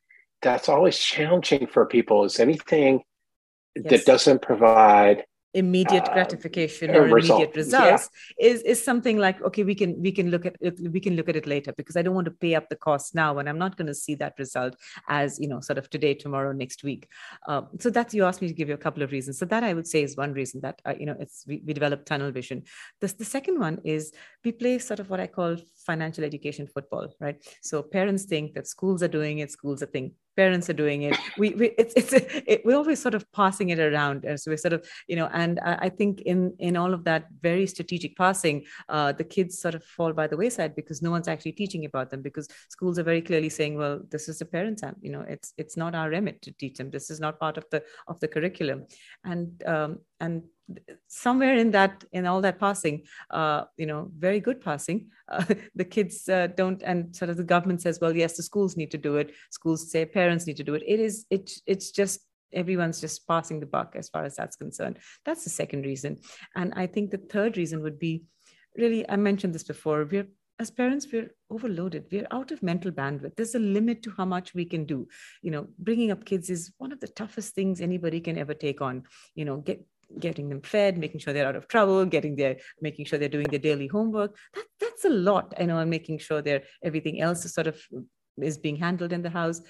that's 0.41 0.69
always 0.69 0.97
challenging 0.97 1.67
for 1.67 1.85
people 1.85 2.25
is 2.25 2.39
anything 2.39 3.01
yes. 3.75 3.85
that 3.89 4.05
doesn't 4.05 4.41
provide 4.41 5.25
immediate 5.53 6.07
uh, 6.07 6.13
gratification 6.13 6.95
or 6.95 7.03
result. 7.03 7.41
immediate 7.41 7.55
results 7.55 8.09
yeah. 8.39 8.47
is 8.47 8.61
is 8.61 8.83
something 8.83 9.17
like 9.17 9.41
okay 9.41 9.63
we 9.63 9.75
can 9.75 10.01
we 10.01 10.11
can 10.11 10.29
look 10.29 10.45
at 10.45 10.55
it 10.61 10.79
we 10.91 10.99
can 10.99 11.15
look 11.15 11.27
at 11.27 11.35
it 11.35 11.45
later 11.45 11.73
because 11.73 11.97
i 11.97 12.01
don't 12.01 12.15
want 12.15 12.25
to 12.25 12.31
pay 12.31 12.55
up 12.55 12.69
the 12.69 12.75
cost 12.75 13.13
now 13.13 13.37
and 13.37 13.49
i'm 13.49 13.57
not 13.57 13.75
going 13.75 13.87
to 13.87 13.93
see 13.93 14.15
that 14.15 14.33
result 14.39 14.75
as 15.09 15.39
you 15.39 15.47
know 15.47 15.59
sort 15.59 15.77
of 15.77 15.89
today 15.89 16.13
tomorrow 16.13 16.53
next 16.53 16.83
week 16.83 17.07
um, 17.47 17.67
so 17.79 17.89
that's 17.89 18.13
you 18.13 18.23
asked 18.23 18.41
me 18.41 18.47
to 18.47 18.53
give 18.53 18.69
you 18.69 18.73
a 18.73 18.83
couple 18.85 19.03
of 19.03 19.11
reasons 19.11 19.37
so 19.37 19.45
that 19.45 19.63
i 19.63 19.73
would 19.73 19.87
say 19.87 20.01
is 20.03 20.15
one 20.15 20.31
reason 20.31 20.61
that 20.61 20.81
uh, 20.85 20.93
you 20.97 21.05
know 21.05 21.15
it's 21.19 21.43
we, 21.47 21.61
we 21.65 21.73
develop 21.73 22.05
tunnel 22.05 22.31
vision 22.31 22.63
the, 23.01 23.07
the 23.17 23.25
second 23.25 23.59
one 23.59 23.79
is 23.83 24.13
we 24.45 24.51
play 24.51 24.79
sort 24.79 24.99
of 24.99 25.09
what 25.09 25.19
i 25.19 25.27
call 25.27 25.57
financial 25.85 26.23
education 26.23 26.65
football 26.65 27.13
right 27.19 27.43
so 27.61 27.81
parents 27.81 28.23
think 28.23 28.53
that 28.53 28.67
schools 28.67 29.03
are 29.03 29.09
doing 29.09 29.39
it 29.39 29.51
schools 29.51 29.83
are 29.83 29.87
think 29.87 30.13
parents 30.35 30.69
are 30.69 30.73
doing 30.73 31.03
it. 31.03 31.17
We, 31.37 31.51
we 31.51 31.67
it's 31.77 31.93
it's 31.95 32.13
it, 32.13 32.61
we're 32.65 32.77
always 32.77 33.01
sort 33.01 33.15
of 33.15 33.29
passing 33.31 33.69
it 33.69 33.79
around. 33.79 34.25
So 34.37 34.51
we're 34.51 34.57
sort 34.57 34.73
of 34.73 34.85
you 35.07 35.15
know 35.15 35.29
and 35.33 35.59
I, 35.63 35.73
I 35.81 35.89
think 35.89 36.21
in 36.21 36.55
in 36.59 36.77
all 36.77 36.93
of 36.93 37.03
that 37.05 37.27
very 37.41 37.67
strategic 37.67 38.15
passing 38.17 38.65
uh, 38.89 39.11
the 39.11 39.23
kids 39.23 39.59
sort 39.59 39.75
of 39.75 39.83
fall 39.83 40.13
by 40.13 40.27
the 40.27 40.37
wayside 40.37 40.75
because 40.75 41.01
no 41.01 41.11
one's 41.11 41.27
actually 41.27 41.53
teaching 41.53 41.85
about 41.85 42.09
them 42.09 42.21
because 42.21 42.47
schools 42.69 42.97
are 42.99 43.03
very 43.03 43.21
clearly 43.21 43.49
saying 43.49 43.77
well 43.77 43.99
this 44.09 44.29
is 44.29 44.39
the 44.39 44.45
parents 44.45 44.83
you 45.01 45.11
know 45.11 45.21
it's 45.27 45.53
it's 45.57 45.77
not 45.77 45.95
our 45.95 46.09
remit 46.09 46.41
to 46.41 46.51
teach 46.51 46.77
them. 46.77 46.89
This 46.89 47.09
is 47.09 47.19
not 47.19 47.39
part 47.39 47.57
of 47.57 47.65
the 47.71 47.83
of 48.07 48.19
the 48.19 48.27
curriculum. 48.27 48.85
And 49.23 49.63
um, 49.65 49.99
and 50.19 50.43
somewhere 51.07 51.55
in 51.57 51.71
that 51.71 52.03
in 52.11 52.25
all 52.25 52.41
that 52.41 52.59
passing 52.59 53.03
uh, 53.29 53.63
you 53.77 53.85
know 53.85 54.11
very 54.17 54.39
good 54.39 54.61
passing 54.61 55.07
uh, 55.29 55.43
the 55.75 55.85
kids 55.85 56.27
uh, 56.29 56.47
don't 56.55 56.81
and 56.83 57.15
sort 57.15 57.29
of 57.29 57.37
the 57.37 57.43
government 57.43 57.81
says 57.81 57.99
well 58.01 58.15
yes 58.15 58.37
the 58.37 58.43
schools 58.43 58.77
need 58.77 58.91
to 58.91 58.97
do 58.97 59.17
it. 59.17 59.33
Schools 59.49 59.91
say 59.91 60.05
parents 60.05 60.47
need 60.47 60.57
to 60.57 60.63
do 60.63 60.75
it. 60.75 60.83
It 60.85 60.99
is 60.99 61.25
it, 61.29 61.51
it's 61.65 61.91
just 61.91 62.21
everyone's 62.53 62.99
just 62.99 63.27
passing 63.27 63.59
the 63.59 63.65
buck 63.65 63.95
as 63.95 64.09
far 64.09 64.23
as 64.25 64.35
that's 64.35 64.57
concerned. 64.57 64.99
That's 65.25 65.43
the 65.43 65.49
second 65.49 65.85
reason. 65.85 66.19
And 66.55 66.73
i 66.75 66.85
think 66.87 67.11
the 67.11 67.17
third 67.17 67.57
reason 67.57 67.81
would 67.81 67.99
be 67.99 68.23
really 68.77 69.07
i 69.09 69.17
mentioned 69.17 69.53
this 69.53 69.63
before 69.63 70.07
we're 70.09 70.27
as 70.61 70.69
parents 70.69 71.07
we're 71.11 71.33
overloaded. 71.49 72.05
We're 72.11 72.27
out 72.31 72.51
of 72.51 72.61
mental 72.61 72.91
bandwidth. 72.91 73.35
There's 73.35 73.55
a 73.55 73.59
limit 73.59 74.03
to 74.03 74.13
how 74.15 74.25
much 74.25 74.53
we 74.53 74.63
can 74.63 74.85
do. 74.85 75.07
You 75.41 75.51
know 75.51 75.67
bringing 75.79 76.11
up 76.11 76.23
kids 76.23 76.49
is 76.49 76.71
one 76.77 76.91
of 76.91 76.99
the 76.99 77.07
toughest 77.07 77.55
things 77.55 77.81
anybody 77.81 78.19
can 78.21 78.37
ever 78.37 78.53
take 78.53 78.79
on. 78.79 79.03
You 79.33 79.45
know 79.45 79.57
get 79.57 79.83
getting 80.19 80.49
them 80.49 80.61
fed, 80.61 80.97
making 80.97 81.19
sure 81.19 81.33
they're 81.33 81.47
out 81.47 81.55
of 81.55 81.67
trouble, 81.67 82.05
getting 82.05 82.35
their, 82.35 82.57
making 82.81 83.05
sure 83.05 83.19
they're 83.19 83.29
doing 83.29 83.47
their 83.49 83.59
daily 83.59 83.87
homework. 83.87 84.35
That, 84.53 84.65
that's 84.79 85.05
a 85.05 85.09
lot, 85.09 85.53
I 85.59 85.65
know, 85.65 85.79
and 85.79 85.89
making 85.89 86.19
sure 86.19 86.41
they're 86.41 86.63
everything 86.83 87.21
else 87.21 87.45
is 87.45 87.53
sort 87.53 87.67
of 87.67 87.81
is 88.41 88.57
being 88.57 88.77
handled 88.77 89.13
in 89.13 89.21
the 89.21 89.29
house. 89.29 89.61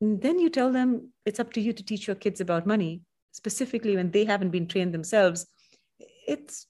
And 0.00 0.20
then 0.20 0.38
you 0.38 0.50
tell 0.50 0.72
them 0.72 1.12
it's 1.24 1.40
up 1.40 1.52
to 1.54 1.60
you 1.60 1.72
to 1.72 1.84
teach 1.84 2.06
your 2.06 2.16
kids 2.16 2.40
about 2.40 2.66
money, 2.66 3.02
specifically 3.32 3.96
when 3.96 4.10
they 4.10 4.24
haven't 4.24 4.50
been 4.50 4.66
trained 4.66 4.94
themselves. 4.94 5.46
It's 6.26 6.66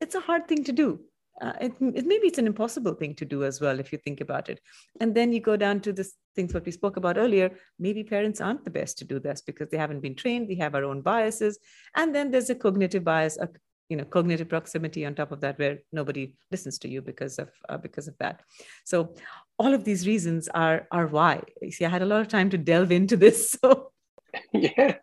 it's 0.00 0.14
a 0.14 0.20
hard 0.20 0.48
thing 0.48 0.64
to 0.64 0.72
do 0.72 1.00
uh, 1.40 1.52
it, 1.60 1.72
it, 1.80 2.06
maybe 2.06 2.26
it's 2.26 2.38
an 2.38 2.46
impossible 2.46 2.94
thing 2.94 3.14
to 3.14 3.24
do 3.24 3.44
as 3.44 3.60
well 3.60 3.80
if 3.80 3.92
you 3.92 3.98
think 3.98 4.20
about 4.20 4.48
it. 4.48 4.60
And 5.00 5.14
then 5.14 5.32
you 5.32 5.40
go 5.40 5.56
down 5.56 5.80
to 5.80 5.92
the 5.92 6.08
things 6.36 6.52
what 6.52 6.66
we 6.66 6.72
spoke 6.72 6.96
about 6.96 7.16
earlier. 7.16 7.50
Maybe 7.78 8.04
parents 8.04 8.40
aren't 8.40 8.64
the 8.64 8.70
best 8.70 8.98
to 8.98 9.04
do 9.04 9.18
this 9.18 9.40
because 9.40 9.70
they 9.70 9.78
haven't 9.78 10.00
been 10.00 10.14
trained. 10.14 10.48
We 10.48 10.56
have 10.56 10.74
our 10.74 10.84
own 10.84 11.00
biases. 11.00 11.58
And 11.96 12.14
then 12.14 12.30
there's 12.30 12.50
a 12.50 12.54
cognitive 12.54 13.04
bias 13.04 13.38
a 13.38 13.48
you 13.88 13.96
know 13.96 14.04
cognitive 14.04 14.48
proximity 14.48 15.04
on 15.04 15.14
top 15.14 15.32
of 15.32 15.40
that 15.40 15.58
where 15.58 15.78
nobody 15.92 16.34
listens 16.52 16.78
to 16.78 16.88
you 16.88 17.02
because 17.02 17.38
of 17.38 17.50
uh, 17.68 17.76
because 17.76 18.06
of 18.06 18.16
that. 18.18 18.42
So 18.84 19.14
all 19.58 19.74
of 19.74 19.84
these 19.84 20.06
reasons 20.06 20.48
are 20.54 20.86
are 20.92 21.06
why. 21.06 21.42
You 21.60 21.72
see 21.72 21.84
i 21.84 21.88
had 21.88 22.02
a 22.02 22.06
lot 22.06 22.20
of 22.20 22.28
time 22.28 22.50
to 22.50 22.58
delve 22.58 22.92
into 22.92 23.16
this 23.16 23.50
so. 23.62 23.90
Yeah. 24.52 24.94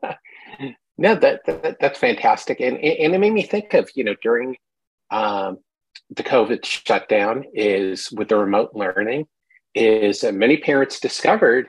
No 0.97 1.15
that, 1.15 1.45
that 1.45 1.77
that's 1.79 1.99
fantastic. 1.99 2.59
And 2.61 2.77
and 2.77 3.13
it 3.13 3.19
made 3.19 3.33
me 3.33 3.43
think 3.43 3.73
of 3.73 3.91
you 3.93 4.03
know 4.03 4.15
during 4.21 4.55
um, 5.11 5.59
the 6.17 6.23
COVID 6.23 6.65
shutdown 6.65 7.45
is 7.53 8.11
with 8.11 8.29
the 8.29 8.37
remote 8.37 8.71
learning 8.73 9.27
is 9.73 10.21
that 10.21 10.33
many 10.33 10.57
parents 10.57 10.99
discovered 10.99 11.67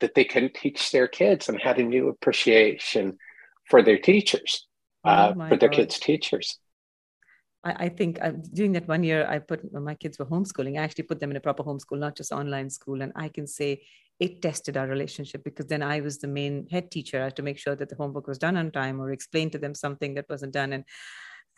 that 0.00 0.14
they 0.14 0.24
couldn't 0.24 0.54
teach 0.54 0.92
their 0.92 1.08
kids 1.08 1.48
and 1.48 1.60
had 1.60 1.78
a 1.78 1.82
new 1.82 2.08
appreciation 2.08 3.18
for 3.68 3.82
their 3.82 3.98
teachers, 3.98 4.66
oh 5.04 5.10
uh, 5.10 5.48
for 5.48 5.56
their 5.56 5.68
God. 5.68 5.76
kids' 5.76 5.98
teachers. 5.98 6.58
I, 7.64 7.86
I 7.86 7.88
think 7.88 8.18
uh, 8.22 8.32
during 8.54 8.72
that 8.72 8.86
one 8.86 9.02
year, 9.02 9.26
I 9.28 9.40
put 9.40 9.72
my 9.72 9.94
kids 9.94 10.18
were 10.18 10.26
homeschooling. 10.26 10.78
I 10.78 10.84
actually 10.84 11.04
put 11.04 11.20
them 11.20 11.30
in 11.30 11.36
a 11.36 11.40
proper 11.40 11.64
homeschool, 11.64 11.98
not 11.98 12.16
just 12.16 12.32
online 12.32 12.70
school. 12.70 13.02
And 13.02 13.12
I 13.16 13.28
can 13.28 13.46
say 13.46 13.82
it 14.20 14.42
tested 14.42 14.76
our 14.76 14.86
relationship 14.86 15.44
because 15.44 15.66
then 15.66 15.82
I 15.82 16.00
was 16.00 16.18
the 16.18 16.28
main 16.28 16.66
head 16.70 16.90
teacher. 16.90 17.20
I 17.20 17.24
had 17.24 17.36
to 17.36 17.42
make 17.42 17.58
sure 17.58 17.76
that 17.76 17.88
the 17.88 17.96
homework 17.96 18.26
was 18.26 18.38
done 18.38 18.56
on 18.56 18.70
time 18.70 19.00
or 19.00 19.10
explain 19.10 19.50
to 19.50 19.58
them 19.58 19.74
something 19.74 20.14
that 20.14 20.28
wasn't 20.28 20.52
done. 20.52 20.72
And 20.72 20.84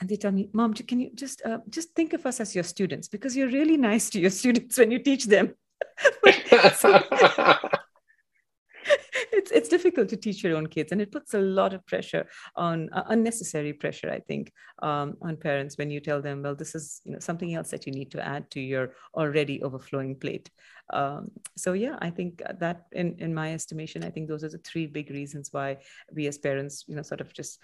and 0.00 0.08
they 0.08 0.16
tell 0.16 0.32
me 0.32 0.48
mom 0.52 0.74
can 0.74 1.00
you 1.00 1.10
just 1.14 1.42
uh, 1.44 1.58
just 1.68 1.94
think 1.94 2.12
of 2.12 2.26
us 2.26 2.40
as 2.40 2.54
your 2.54 2.64
students 2.64 3.08
because 3.08 3.36
you're 3.36 3.48
really 3.48 3.76
nice 3.76 4.10
to 4.10 4.20
your 4.20 4.30
students 4.40 4.78
when 4.78 4.90
you 4.90 4.98
teach 4.98 5.26
them 5.26 5.54
so, 6.74 7.02
it's 9.32 9.50
it's 9.50 9.68
difficult 9.68 10.08
to 10.08 10.16
teach 10.16 10.42
your 10.42 10.56
own 10.56 10.66
kids, 10.66 10.92
and 10.92 11.00
it 11.00 11.12
puts 11.12 11.34
a 11.34 11.40
lot 11.40 11.74
of 11.74 11.86
pressure 11.86 12.26
on 12.56 12.88
uh, 12.92 13.04
unnecessary 13.08 13.72
pressure, 13.72 14.10
I 14.10 14.20
think, 14.20 14.52
um, 14.82 15.16
on 15.22 15.36
parents 15.36 15.78
when 15.78 15.90
you 15.90 16.00
tell 16.00 16.20
them, 16.20 16.42
well, 16.42 16.54
this 16.54 16.74
is 16.74 17.00
you 17.04 17.12
know 17.12 17.18
something 17.18 17.54
else 17.54 17.70
that 17.70 17.86
you 17.86 17.92
need 17.92 18.10
to 18.12 18.26
add 18.26 18.50
to 18.52 18.60
your 18.60 18.94
already 19.14 19.62
overflowing 19.62 20.16
plate. 20.16 20.50
Um, 20.92 21.30
so 21.56 21.72
yeah, 21.72 21.96
I 22.00 22.10
think 22.10 22.42
that 22.58 22.86
in 22.92 23.16
in 23.18 23.34
my 23.34 23.52
estimation, 23.52 24.04
I 24.04 24.10
think 24.10 24.28
those 24.28 24.44
are 24.44 24.48
the 24.48 24.58
three 24.58 24.86
big 24.86 25.10
reasons 25.10 25.52
why 25.52 25.78
we 26.12 26.26
as 26.26 26.38
parents, 26.38 26.84
you 26.88 26.96
know, 26.96 27.02
sort 27.02 27.20
of 27.20 27.32
just 27.32 27.58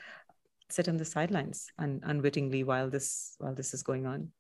sit 0.68 0.88
on 0.88 0.96
the 0.96 1.05
sidelines 1.05 1.68
un- 1.79 2.00
unwittingly 2.02 2.64
while 2.64 2.90
this 2.90 3.35
while 3.38 3.55
this 3.55 3.74
is 3.74 3.83
going 3.83 4.07
on. 4.07 4.33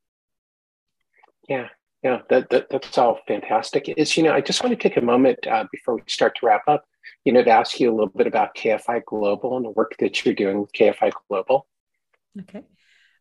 Yeah, 1.48 1.68
yeah, 2.02 2.22
that, 2.28 2.50
that, 2.50 2.68
that's 2.70 2.98
all 2.98 3.20
fantastic. 3.26 3.88
Is 3.96 4.16
you 4.16 4.22
know, 4.22 4.32
I 4.32 4.40
just 4.40 4.62
want 4.62 4.78
to 4.78 4.88
take 4.88 4.96
a 4.96 5.04
moment 5.04 5.46
uh, 5.46 5.64
before 5.70 5.96
we 5.96 6.02
start 6.06 6.36
to 6.40 6.46
wrap 6.46 6.62
up, 6.68 6.84
you 7.24 7.32
know, 7.32 7.42
to 7.42 7.50
ask 7.50 7.80
you 7.80 7.90
a 7.90 7.94
little 7.94 8.12
bit 8.14 8.26
about 8.26 8.56
KFI 8.56 9.04
Global 9.04 9.56
and 9.56 9.64
the 9.64 9.70
work 9.70 9.96
that 9.98 10.24
you're 10.24 10.34
doing 10.34 10.60
with 10.60 10.72
KFI 10.72 11.12
Global. 11.28 11.66
Okay. 12.40 12.62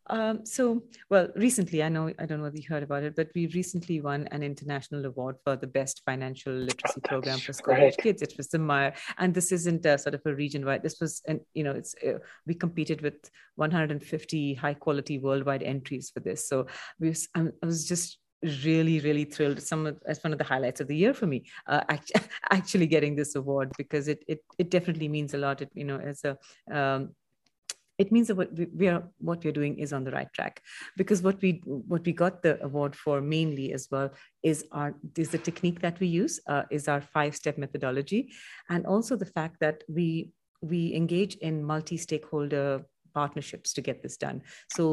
Um, 0.08 0.46
so, 0.46 0.82
well, 1.10 1.28
recently, 1.34 1.82
I 1.82 1.88
know, 1.88 2.12
I 2.18 2.26
don't 2.26 2.38
know 2.38 2.44
whether 2.44 2.56
you 2.56 2.68
heard 2.68 2.82
about 2.82 3.02
it, 3.02 3.16
but 3.16 3.28
we 3.34 3.46
recently 3.48 4.00
won 4.00 4.28
an 4.30 4.42
international 4.42 5.04
award 5.04 5.36
for 5.44 5.56
the 5.56 5.66
best 5.66 6.02
financial 6.04 6.52
literacy 6.52 7.00
oh, 7.04 7.08
program 7.08 7.38
for 7.38 7.52
school 7.52 7.74
age 7.74 7.96
kids. 7.96 8.22
It 8.22 8.34
was 8.36 8.48
the 8.48 8.58
Meyer, 8.58 8.94
and 9.18 9.34
this 9.34 9.52
isn't 9.52 9.84
a, 9.84 9.98
sort 9.98 10.14
of 10.14 10.22
a 10.24 10.34
region 10.34 10.64
wide. 10.64 10.82
This 10.82 11.00
was, 11.00 11.22
an, 11.26 11.40
you 11.54 11.64
know, 11.64 11.72
it's 11.72 11.94
uh, 12.06 12.18
we 12.46 12.54
competed 12.54 13.00
with 13.00 13.30
150 13.56 14.54
high 14.54 14.74
quality 14.74 15.18
worldwide 15.18 15.62
entries 15.62 16.10
for 16.10 16.20
this. 16.20 16.48
So 16.48 16.66
we, 17.00 17.08
was, 17.08 17.28
I 17.34 17.48
was 17.62 17.86
just 17.86 18.18
really 18.62 19.00
really 19.00 19.24
thrilled 19.24 19.60
some 19.60 19.86
of, 19.86 19.98
as 20.06 20.22
one 20.22 20.32
of 20.32 20.38
the 20.38 20.44
highlights 20.44 20.80
of 20.80 20.86
the 20.86 20.94
year 20.94 21.14
for 21.14 21.26
me 21.26 21.44
uh, 21.66 21.80
actually, 21.88 22.20
actually 22.50 22.86
getting 22.86 23.16
this 23.16 23.34
award 23.34 23.72
because 23.78 24.08
it, 24.08 24.22
it 24.28 24.40
it 24.58 24.70
definitely 24.70 25.08
means 25.08 25.32
a 25.32 25.38
lot 25.38 25.62
it 25.62 25.70
you 25.74 25.84
know 25.84 25.98
as 25.98 26.22
a 26.24 26.36
um, 26.70 27.10
it 27.98 28.12
means 28.12 28.28
that 28.28 28.36
what 28.36 28.50
we 28.52 28.88
are 28.88 29.04
what 29.18 29.44
we're 29.44 29.52
doing 29.52 29.78
is 29.78 29.92
on 29.92 30.04
the 30.04 30.10
right 30.10 30.32
track. 30.32 30.60
Because 30.96 31.22
what 31.22 31.40
we 31.40 31.62
what 31.64 32.04
we 32.04 32.12
got 32.12 32.42
the 32.42 32.62
award 32.62 32.94
for 32.94 33.20
mainly 33.20 33.72
as 33.72 33.88
well 33.90 34.10
is 34.42 34.64
our 34.72 34.94
is 35.16 35.30
the 35.30 35.38
technique 35.38 35.80
that 35.80 35.98
we 36.00 36.06
use 36.06 36.40
uh, 36.46 36.64
is 36.70 36.88
our 36.88 37.00
five 37.00 37.34
step 37.34 37.58
methodology. 37.58 38.32
And 38.68 38.86
also 38.86 39.16
the 39.16 39.26
fact 39.26 39.60
that 39.60 39.84
we 39.88 40.30
we 40.60 40.94
engage 40.94 41.36
in 41.36 41.64
multi 41.64 41.96
stakeholder 41.96 42.84
partnerships 43.16 43.72
to 43.72 43.80
get 43.80 44.02
this 44.02 44.18
done. 44.18 44.42
So 44.76 44.84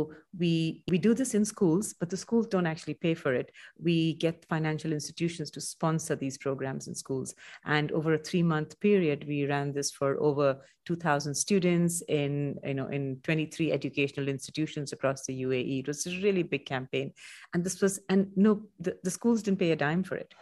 we 0.41 0.81
we 0.89 0.97
do 0.97 1.13
this 1.13 1.33
in 1.33 1.43
schools, 1.43 1.93
but 1.99 2.09
the 2.09 2.23
schools 2.25 2.47
don't 2.47 2.71
actually 2.73 2.97
pay 3.05 3.15
for 3.23 3.33
it. 3.41 3.51
We 3.77 3.97
get 4.25 4.45
financial 4.55 4.93
institutions 4.93 5.51
to 5.51 5.61
sponsor 5.61 6.15
these 6.15 6.37
programs 6.37 6.87
in 6.87 6.95
schools. 6.95 7.35
And 7.65 7.91
over 7.91 8.13
a 8.13 8.23
three 8.29 8.45
month 8.53 8.79
period, 8.79 9.25
we 9.27 9.45
ran 9.45 9.73
this 9.73 9.91
for 9.91 10.11
over 10.29 10.47
2,000 10.85 11.33
students 11.35 12.01
in 12.07 12.57
you 12.63 12.73
know 12.73 12.87
in 12.87 13.19
23 13.23 13.71
educational 13.79 14.29
institutions 14.29 14.93
across 14.93 15.25
the 15.25 15.35
UAE. 15.43 15.79
It 15.81 15.87
was 15.87 16.07
a 16.07 16.21
really 16.21 16.43
big 16.43 16.65
campaign, 16.65 17.11
and 17.53 17.63
this 17.65 17.81
was 17.81 17.99
and 18.09 18.27
no 18.35 18.51
the, 18.79 18.97
the 19.03 19.11
schools 19.11 19.43
didn't 19.43 19.59
pay 19.59 19.71
a 19.71 19.81
dime 19.85 20.03
for 20.03 20.15
it 20.15 20.33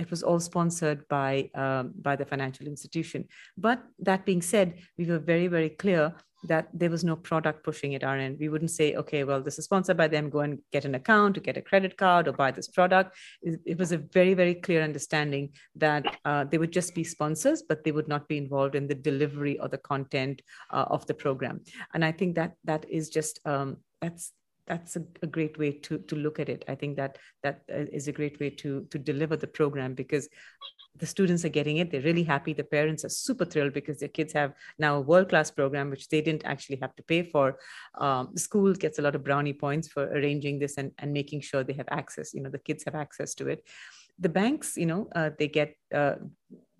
it 0.00 0.10
was 0.10 0.22
all 0.22 0.40
sponsored 0.40 1.06
by 1.08 1.50
um, 1.54 1.92
by 2.00 2.16
the 2.16 2.24
financial 2.24 2.66
institution. 2.66 3.28
But 3.56 3.82
that 4.00 4.24
being 4.24 4.42
said, 4.42 4.74
we 4.98 5.06
were 5.06 5.18
very 5.18 5.46
very 5.46 5.70
clear 5.70 6.14
that 6.44 6.68
there 6.72 6.90
was 6.90 7.04
no 7.04 7.16
product 7.16 7.64
pushing 7.64 7.94
at 7.94 8.04
our 8.04 8.16
end. 8.16 8.38
We 8.40 8.48
wouldn't 8.48 8.70
say, 8.70 8.94
okay, 8.94 9.24
well, 9.24 9.42
this 9.42 9.58
is 9.58 9.66
sponsored 9.66 9.96
by 9.96 10.08
them, 10.08 10.30
go 10.30 10.40
and 10.40 10.58
get 10.72 10.84
an 10.84 10.94
account 10.94 11.36
or 11.36 11.40
get 11.40 11.56
a 11.56 11.62
credit 11.62 11.96
card 11.96 12.28
or 12.28 12.32
buy 12.32 12.50
this 12.50 12.68
product. 12.68 13.16
It, 13.42 13.78
was 13.78 13.92
a 13.92 13.98
very, 13.98 14.34
very 14.34 14.54
clear 14.54 14.82
understanding 14.82 15.50
that 15.76 16.16
uh, 16.24 16.44
they 16.44 16.58
would 16.58 16.72
just 16.72 16.94
be 16.94 17.04
sponsors, 17.04 17.62
but 17.62 17.84
they 17.84 17.92
would 17.92 18.08
not 18.08 18.26
be 18.26 18.38
involved 18.38 18.74
in 18.74 18.86
the 18.86 18.94
delivery 18.94 19.58
or 19.58 19.68
the 19.68 19.78
content 19.78 20.40
uh, 20.70 20.86
of 20.88 21.06
the 21.06 21.14
program. 21.14 21.60
And 21.92 22.04
I 22.04 22.12
think 22.12 22.36
that 22.36 22.54
that 22.64 22.86
is 22.88 23.10
just, 23.10 23.40
um, 23.44 23.76
that's 24.00 24.32
that's 24.70 24.94
a, 24.94 25.02
a, 25.22 25.26
great 25.26 25.58
way 25.58 25.72
to 25.72 25.98
to 25.98 26.14
look 26.14 26.38
at 26.38 26.48
it. 26.48 26.64
I 26.68 26.76
think 26.76 26.96
that 26.96 27.18
that 27.42 27.62
uh, 27.68 27.86
a 28.06 28.12
great 28.12 28.38
way 28.38 28.50
to 28.50 28.86
to 28.90 28.98
deliver 28.98 29.36
the 29.36 29.48
program 29.48 29.94
because 29.94 30.28
the 30.96 31.06
students 31.06 31.44
are 31.44 31.50
getting 31.50 31.78
it. 31.78 31.90
They're 31.90 32.00
really 32.02 32.22
happy. 32.22 32.52
The 32.52 32.64
parents 32.64 33.04
are 33.04 33.08
super 33.08 33.44
thrilled 33.44 33.72
because 33.72 33.98
their 33.98 34.08
kids 34.08 34.32
have 34.32 34.54
now 34.78 34.96
a 34.96 35.00
world 35.00 35.28
class 35.28 35.50
program 35.50 35.90
which 35.90 36.08
they 36.08 36.20
didn't 36.20 36.44
actually 36.44 36.78
have 36.82 36.94
to 36.96 37.02
pay 37.02 37.22
for. 37.22 37.58
Um, 37.98 38.36
school 38.36 38.72
gets 38.74 38.98
a 38.98 39.02
lot 39.02 39.14
of 39.14 39.24
brownie 39.24 39.52
points 39.52 39.88
for 39.88 40.04
arranging 40.04 40.58
this 40.58 40.76
and 40.76 40.92
and 40.98 41.12
making 41.12 41.40
sure 41.42 41.64
they 41.64 41.74
have 41.74 41.88
access. 41.90 42.34
You 42.34 42.42
know, 42.42 42.50
the 42.50 42.58
kids 42.58 42.84
have 42.84 42.94
access 42.94 43.34
to 43.36 43.48
it. 43.48 43.66
The 44.18 44.28
banks, 44.28 44.76
you 44.76 44.86
know, 44.86 45.08
uh, 45.14 45.30
they 45.38 45.48
get. 45.48 45.76
Uh, 45.94 46.16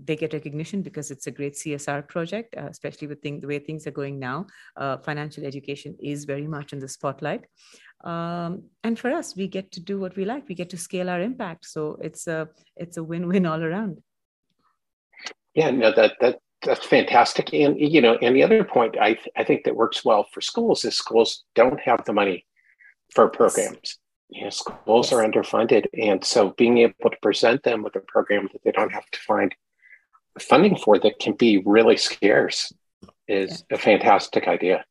they 0.02 0.16
get 0.16 0.32
recognition 0.32 0.80
because 0.82 1.10
it's 1.10 1.26
a 1.26 1.30
great 1.30 1.54
CSR 1.54 2.08
project, 2.08 2.56
uh, 2.56 2.68
especially 2.70 3.06
with 3.06 3.20
thing, 3.20 3.40
the 3.40 3.46
way 3.46 3.58
things 3.58 3.86
are 3.86 3.90
going 3.90 4.18
now. 4.18 4.46
Uh, 4.76 4.96
financial 4.96 5.44
education 5.44 5.94
is 6.00 6.24
very 6.24 6.46
much 6.46 6.72
in 6.72 6.78
the 6.78 6.88
spotlight. 6.88 7.44
Um, 8.02 8.64
and 8.82 8.98
for 8.98 9.10
us, 9.10 9.36
we 9.36 9.48
get 9.48 9.72
to 9.72 9.80
do 9.80 9.98
what 10.00 10.16
we 10.16 10.24
like. 10.24 10.48
We 10.48 10.54
get 10.54 10.70
to 10.70 10.78
scale 10.78 11.10
our 11.10 11.20
impact. 11.20 11.66
So 11.66 11.98
it's 12.00 12.26
a 12.26 12.48
it's 12.76 12.96
a 12.96 13.04
win-win 13.04 13.46
all 13.46 13.62
around. 13.62 14.00
Yeah, 15.54 15.70
no, 15.70 15.92
that 15.92 16.14
that 16.20 16.38
that's 16.62 16.86
fantastic. 16.86 17.52
And 17.52 17.78
you 17.78 18.00
know, 18.00 18.16
and 18.22 18.34
the 18.34 18.42
other 18.42 18.64
point 18.64 18.96
I 18.98 19.14
th- 19.14 19.28
I 19.36 19.44
think 19.44 19.64
that 19.64 19.76
works 19.76 20.04
well 20.04 20.26
for 20.32 20.40
schools 20.40 20.84
is 20.84 20.96
schools 20.96 21.44
don't 21.54 21.80
have 21.80 22.04
the 22.04 22.12
money 22.12 22.46
for 23.12 23.28
programs. 23.28 23.98
You 24.28 24.44
know, 24.44 24.50
schools 24.50 25.10
yes. 25.10 25.12
are 25.12 25.24
underfunded, 25.28 25.86
and 25.98 26.24
so 26.24 26.50
being 26.50 26.78
able 26.78 27.10
to 27.10 27.16
present 27.20 27.62
them 27.64 27.82
with 27.82 27.96
a 27.96 28.00
program 28.00 28.48
that 28.52 28.62
they 28.64 28.72
don't 28.72 28.92
have 28.92 29.10
to 29.10 29.18
find 29.20 29.54
funding 30.38 30.76
for 30.76 30.98
that 30.98 31.18
can 31.18 31.34
be 31.34 31.62
really 31.66 31.96
scarce 31.96 32.72
is 33.26 33.64
yeah. 33.70 33.76
a 33.76 33.78
fantastic 33.78 34.48
idea. 34.48 34.84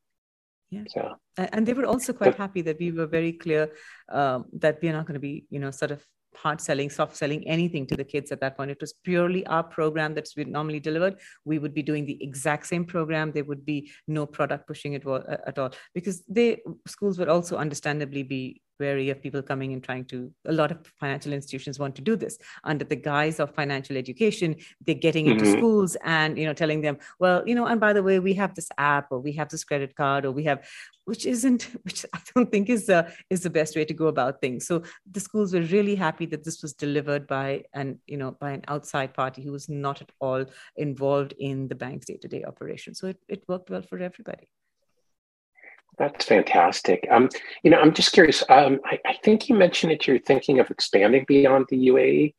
Yeah. 0.69 0.84
So, 0.89 1.15
and 1.52 1.65
they 1.65 1.73
were 1.73 1.86
also 1.86 2.13
quite 2.13 2.36
happy 2.36 2.62
that 2.62 2.80
we 2.80 2.91
were 2.91 3.08
very 3.08 3.34
clear 3.34 3.71
um, 4.10 4.45
that 4.54 4.80
we 4.82 4.89
are 4.89 4.93
not 4.93 5.06
going 5.06 5.13
to 5.13 5.19
be, 5.19 5.45
you 5.49 5.60
know, 5.60 5.71
sort 5.71 5.91
of 5.91 6.04
hard 6.36 6.62
selling, 6.62 6.89
soft 6.89 7.15
selling 7.15 7.47
anything 7.47 7.86
to 7.88 7.95
the 7.95 8.04
kids 8.04 8.32
at 8.32 8.39
that 8.41 8.56
point. 8.56 8.71
It 8.71 8.82
was 8.82 8.93
purely 9.04 9.45
our 9.47 9.63
program 9.63 10.13
that's 10.13 10.38
normally 10.38 10.80
delivered. 10.80 11.15
We 11.45 11.60
would 11.60 11.73
be 11.73 11.84
doing 11.84 12.06
the 12.06 12.21
exact 12.23 12.67
same 12.67 12.86
program. 12.86 13.32
There 13.32 13.43
would 13.43 13.65
be 13.65 13.91
no 14.08 14.25
product 14.25 14.67
pushing 14.67 14.93
it 14.93 15.04
at 15.08 15.58
all 15.58 15.71
because 15.93 16.23
they 16.28 16.62
schools 16.88 17.17
would 17.19 17.30
also 17.30 17.58
understandably 17.58 18.23
be 18.23 18.62
wary 18.80 19.10
of 19.10 19.22
people 19.22 19.42
coming 19.42 19.74
and 19.74 19.84
trying 19.84 20.06
to 20.06 20.32
a 20.46 20.54
lot 20.54 20.72
of 20.72 20.86
financial 21.00 21.34
institutions 21.34 21.80
want 21.80 21.96
to 21.96 22.02
do 22.02 22.15
this. 22.15 22.38
Under 22.63 22.86
the 22.86 22.96
guise 22.96 23.39
of 23.39 23.54
financial 23.54 23.98
education 23.98 24.56
they're 24.86 24.96
getting 24.96 25.28
into 25.28 25.46
mm-hmm. 25.46 25.58
schools 25.58 25.98
and 26.04 26.38
you 26.38 26.46
know 26.46 26.54
telling 26.54 26.82
them 26.82 26.98
well 27.20 27.44
you 27.46 27.56
know 27.56 27.65
and 27.65 27.80
by 27.80 27.94
the 27.94 28.04
way 28.04 28.20
we 28.20 28.34
have 28.34 28.56
this 28.56 28.70
app 28.78 29.08
or 29.12 29.20
we 29.20 29.34
have 29.34 29.50
this 29.50 29.63
credit 29.63 29.96
card 29.96 30.26
or 30.26 30.32
we 30.32 30.44
have 30.44 30.68
which 31.06 31.26
isn't 31.26 31.63
which 31.84 32.06
i 32.13 32.20
don't 32.34 32.52
think 32.52 32.70
is 32.70 32.86
the 32.86 33.12
is 33.30 33.42
the 33.42 33.50
best 33.50 33.76
way 33.76 33.86
to 33.86 33.94
go 33.94 34.08
about 34.08 34.42
things. 34.42 34.65
So 34.65 34.84
the 35.12 35.20
schools 35.20 35.54
were 35.54 35.62
really 35.62 35.96
happy 35.96 36.26
that 36.28 36.44
this 36.44 36.62
was 36.62 36.74
delivered 36.74 37.28
by 37.28 37.63
an 37.74 38.00
you 38.08 38.18
know 38.18 38.32
by 38.32 38.52
an 38.52 38.63
outside 38.68 39.13
party 39.13 39.42
who 39.44 39.52
was 39.52 39.70
not 39.70 40.02
at 40.02 40.12
all 40.20 40.46
involved 40.76 41.34
in 41.39 41.68
the 41.68 41.76
bank's 41.76 42.08
day-to-day 42.08 42.44
operation. 42.44 42.96
So 42.96 43.08
it, 43.08 43.18
it 43.28 43.44
worked 43.48 43.70
well 43.70 43.82
for 43.82 44.00
everybody 44.00 44.48
that's 46.00 46.26
fantastic. 46.26 47.06
Um, 47.12 47.30
you 47.62 47.70
know, 47.70 47.80
I'm 47.80 47.94
just 47.94 48.14
curious. 48.14 48.42
Um, 48.50 48.80
I, 48.86 49.00
I, 49.06 49.18
think 49.24 49.50
you 49.50 49.56
mentioned 49.56 49.92
that 49.92 50.08
you're 50.08 50.18
thinking 50.20 50.60
of 50.60 50.72
expanding 50.72 51.26
beyond 51.28 51.66
the 51.70 51.90
UAE. 51.90 52.34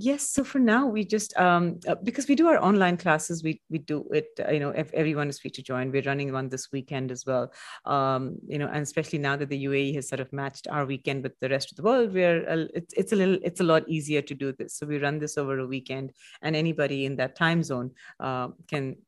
Yes. 0.00 0.30
So 0.30 0.44
for 0.44 0.60
now, 0.60 0.86
we 0.86 1.04
just 1.04 1.36
um, 1.36 1.80
uh, 1.88 1.96
because 1.96 2.28
we 2.28 2.36
do 2.36 2.46
our 2.46 2.62
online 2.62 2.98
classes, 2.98 3.42
we 3.42 3.60
we 3.68 3.78
do 3.78 4.06
it. 4.12 4.28
Uh, 4.38 4.52
you 4.52 4.60
know, 4.60 4.70
if 4.70 4.94
everyone 4.94 5.28
is 5.28 5.40
free 5.40 5.50
to 5.50 5.62
join, 5.62 5.90
we're 5.90 6.02
running 6.02 6.32
one 6.32 6.48
this 6.48 6.70
weekend 6.70 7.10
as 7.10 7.26
well. 7.26 7.52
Um, 7.84 8.36
you 8.46 8.58
know, 8.58 8.68
and 8.68 8.82
especially 8.82 9.18
now 9.18 9.34
that 9.34 9.48
the 9.48 9.64
UAE 9.64 9.96
has 9.96 10.08
sort 10.08 10.20
of 10.20 10.32
matched 10.32 10.68
our 10.68 10.84
weekend 10.84 11.24
with 11.24 11.36
the 11.40 11.48
rest 11.48 11.72
of 11.72 11.76
the 11.76 11.82
world, 11.82 12.12
we're 12.12 12.68
it's 12.74 12.94
it's 12.94 13.12
a 13.12 13.16
little 13.16 13.38
it's 13.42 13.58
a 13.58 13.64
lot 13.64 13.88
easier 13.88 14.22
to 14.22 14.34
do 14.34 14.52
this. 14.52 14.74
So 14.74 14.86
we 14.86 14.98
run 14.98 15.18
this 15.18 15.36
over 15.36 15.58
a 15.58 15.66
weekend, 15.66 16.12
and 16.42 16.54
anybody 16.54 17.04
in 17.04 17.16
that 17.16 17.34
time 17.34 17.64
zone 17.64 17.90
uh, 18.20 18.48
can 18.68 18.98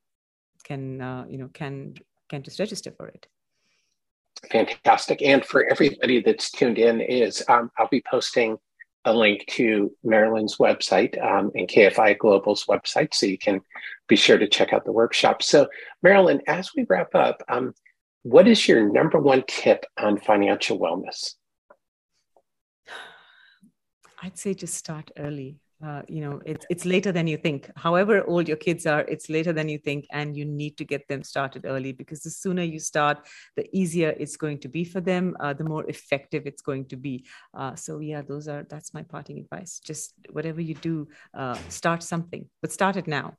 can 0.65 1.01
uh, 1.01 1.25
you 1.29 1.39
know 1.39 1.51
can 1.53 1.95
can 2.31 2.43
just 2.43 2.59
register 2.59 2.93
for 2.97 3.09
it. 3.09 3.27
Fantastic. 4.51 5.21
And 5.21 5.45
for 5.45 5.71
everybody 5.71 6.23
that's 6.23 6.51
tuned 6.51 6.79
in, 6.79 7.01
is 7.01 7.45
um, 7.49 7.71
I'll 7.77 7.89
be 7.89 8.03
posting 8.09 8.57
a 9.05 9.13
link 9.13 9.45
to 9.49 9.91
Marilyn's 10.05 10.57
website 10.57 11.21
um, 11.23 11.51
and 11.55 11.69
KFI 11.69 12.19
Global's 12.19 12.65
website, 12.67 13.13
so 13.13 13.27
you 13.27 13.39
can 13.39 13.61
be 14.09 14.17
sure 14.17 14.39
to 14.39 14.49
check 14.49 14.73
out 14.73 14.85
the 14.85 14.93
workshop. 14.93 15.43
So, 15.43 15.69
Marilyn, 16.03 16.41
as 16.47 16.71
we 16.77 16.87
wrap 16.89 17.15
up, 17.15 17.43
um, 17.49 17.75
what 18.23 18.47
is 18.47 18.69
your 18.69 18.91
number 18.91 19.19
one 19.19 19.45
tip 19.49 19.85
on 19.99 20.19
financial 20.19 20.79
wellness? 20.79 21.35
I'd 24.23 24.39
say 24.39 24.53
just 24.53 24.75
start 24.75 25.11
early 25.19 25.61
uh, 25.85 26.03
you 26.09 26.21
know 26.21 26.41
it's 26.45 26.67
it's 26.69 26.85
later 26.85 27.13
than 27.13 27.27
you 27.27 27.37
think 27.37 27.71
however 27.77 28.25
old 28.27 28.47
your 28.47 28.57
kids 28.57 28.87
are 28.87 29.01
it's 29.03 29.31
later 29.31 29.53
than 29.53 29.69
you 29.69 29.79
think 29.79 30.07
and 30.11 30.37
you 30.37 30.45
need 30.45 30.77
to 30.77 30.85
get 30.85 31.07
them 31.09 31.23
started 31.23 31.65
early 31.65 31.93
because 31.93 32.21
the 32.21 32.31
sooner 32.31 32.63
you 32.63 32.79
start 32.79 33.27
the 33.57 33.65
easier 33.77 34.15
it's 34.19 34.37
going 34.37 34.59
to 34.59 34.69
be 34.69 34.85
for 34.85 35.01
them 35.01 35.37
uh, 35.41 35.53
the 35.53 35.65
more 35.65 35.89
effective 35.89 36.47
it's 36.47 36.63
going 36.63 36.85
to 36.85 36.97
be 36.97 37.25
uh, 37.55 37.75
so 37.75 37.99
yeah 37.99 38.23
those 38.23 38.49
are 38.49 38.65
that's 38.69 38.93
my 38.93 39.03
parting 39.03 39.39
advice 39.39 39.81
just 39.81 40.15
whatever 40.31 40.61
you 40.61 40.75
do 40.75 41.09
uh, 41.35 41.57
start 41.69 42.03
something 42.03 42.47
but 42.61 42.73
start 42.73 42.97
it 42.97 43.07
now 43.07 43.35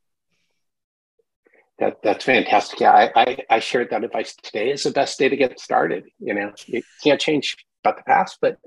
That, 1.80 1.98
that's 2.04 2.26
fantastic. 2.26 2.80
Yeah, 2.80 2.92
I, 2.92 3.12
I, 3.16 3.38
I 3.50 3.60
shared 3.60 3.90
that 3.90 4.04
advice 4.04 4.36
today. 4.36 4.70
Is 4.70 4.84
the 4.84 4.92
best 4.92 5.18
day 5.18 5.30
to 5.30 5.36
get 5.36 5.60
started. 5.60 6.04
You 6.20 6.36
know, 6.36 6.52
you 6.68 6.84
can't 7.04 7.20
change 7.20 7.58
about 7.84 7.98
the 7.98 8.04
past, 8.04 8.38
but 8.40 8.58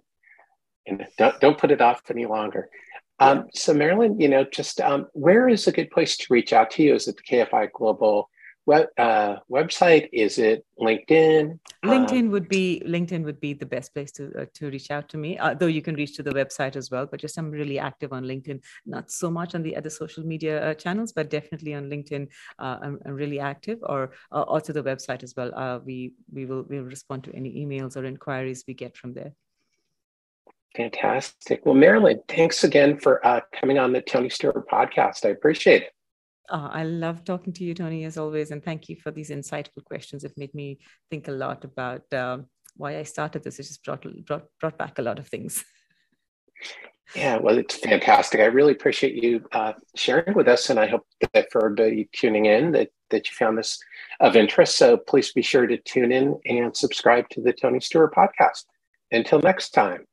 you 0.84 0.96
know, 0.96 1.06
don't 1.16 1.40
don't 1.40 1.56
put 1.56 1.70
it 1.70 1.80
off 1.80 2.02
any 2.10 2.26
longer. 2.26 2.68
Um, 3.24 3.46
so 3.54 3.72
Marilyn, 3.72 4.20
you 4.20 4.28
know, 4.28 4.44
just 4.44 4.80
um, 4.80 5.06
where 5.12 5.48
is 5.48 5.66
a 5.66 5.72
good 5.72 5.90
place 5.90 6.16
to 6.18 6.26
reach 6.30 6.52
out 6.52 6.70
to 6.72 6.82
you? 6.82 6.94
Is 6.94 7.08
it 7.08 7.16
the 7.16 7.22
KFI 7.22 7.72
Global 7.72 8.28
web, 8.66 8.88
uh, 8.98 9.36
website? 9.50 10.10
Is 10.12 10.36
it 10.38 10.66
LinkedIn? 10.78 11.58
LinkedIn 11.84 12.26
um, 12.26 12.30
would 12.30 12.50
be 12.50 12.82
LinkedIn 12.86 13.24
would 13.24 13.40
be 13.40 13.54
the 13.54 13.64
best 13.64 13.94
place 13.94 14.12
to 14.12 14.30
uh, 14.38 14.44
to 14.54 14.68
reach 14.68 14.90
out 14.90 15.08
to 15.08 15.16
me. 15.16 15.38
Uh, 15.38 15.54
though 15.54 15.66
you 15.66 15.80
can 15.80 15.94
reach 15.94 16.16
to 16.16 16.22
the 16.22 16.32
website 16.32 16.76
as 16.76 16.90
well. 16.90 17.06
But 17.06 17.20
just 17.20 17.38
I'm 17.38 17.50
really 17.50 17.78
active 17.78 18.12
on 18.12 18.24
LinkedIn. 18.24 18.60
Not 18.84 19.10
so 19.10 19.30
much 19.30 19.54
on 19.54 19.62
the 19.62 19.74
other 19.74 19.90
social 19.90 20.24
media 20.24 20.70
uh, 20.70 20.74
channels, 20.74 21.12
but 21.12 21.30
definitely 21.30 21.74
on 21.74 21.88
LinkedIn. 21.88 22.28
Uh, 22.58 22.78
I'm, 22.82 22.98
I'm, 23.06 23.14
really 23.14 23.40
active, 23.40 23.78
or 23.82 24.12
uh, 24.32 24.42
also 24.42 24.74
the 24.74 24.82
website 24.82 25.22
as 25.22 25.34
well. 25.34 25.80
we 25.84 26.12
we 26.30 26.44
will 26.44 26.64
we 26.68 26.78
will 26.78 26.88
respond 26.88 27.24
to 27.24 27.34
any 27.34 27.52
emails 27.64 27.96
or 27.96 28.04
inquiries 28.04 28.64
we 28.68 28.74
get 28.74 28.98
from 28.98 29.14
there. 29.14 29.32
Fantastic. 30.76 31.64
Well, 31.64 31.74
Marilyn, 31.74 32.20
thanks 32.28 32.64
again 32.64 32.98
for 32.98 33.20
coming 33.58 33.78
on 33.78 33.92
the 33.92 34.00
Tony 34.00 34.28
Steuer 34.28 34.64
podcast. 34.70 35.24
I 35.24 35.28
appreciate 35.28 35.82
it. 35.82 35.92
Oh, 36.50 36.68
I 36.70 36.84
love 36.84 37.24
talking 37.24 37.52
to 37.54 37.64
you, 37.64 37.74
Tony, 37.74 38.04
as 38.04 38.18
always. 38.18 38.50
And 38.50 38.62
thank 38.62 38.88
you 38.88 38.96
for 38.96 39.10
these 39.10 39.30
insightful 39.30 39.84
questions. 39.84 40.24
It 40.24 40.34
made 40.36 40.54
me 40.54 40.78
think 41.10 41.28
a 41.28 41.32
lot 41.32 41.64
about 41.64 42.12
um, 42.12 42.46
why 42.76 42.98
I 42.98 43.04
started 43.04 43.42
this. 43.42 43.58
It 43.58 43.62
just 43.62 43.84
brought, 43.84 44.04
brought, 44.26 44.44
brought 44.60 44.76
back 44.76 44.98
a 44.98 45.02
lot 45.02 45.18
of 45.18 45.28
things. 45.28 45.64
Yeah, 47.14 47.36
well, 47.36 47.58
it's 47.58 47.76
fantastic. 47.76 48.40
I 48.40 48.46
really 48.46 48.72
appreciate 48.72 49.22
you 49.22 49.44
uh, 49.52 49.74
sharing 49.94 50.34
with 50.34 50.48
us. 50.48 50.70
And 50.70 50.80
I 50.80 50.86
hope 50.86 51.06
that 51.32 51.52
for 51.52 51.64
everybody 51.64 52.08
tuning 52.12 52.46
in 52.46 52.72
that, 52.72 52.88
that 53.10 53.28
you 53.28 53.34
found 53.36 53.58
this 53.58 53.78
of 54.20 54.34
interest. 54.34 54.76
So 54.76 54.96
please 54.96 55.30
be 55.32 55.42
sure 55.42 55.66
to 55.66 55.76
tune 55.76 56.10
in 56.10 56.40
and 56.46 56.76
subscribe 56.76 57.28
to 57.28 57.42
the 57.42 57.52
Tony 57.52 57.78
Steuer 57.78 58.10
podcast. 58.10 58.64
Until 59.12 59.38
next 59.40 59.70
time. 59.70 60.06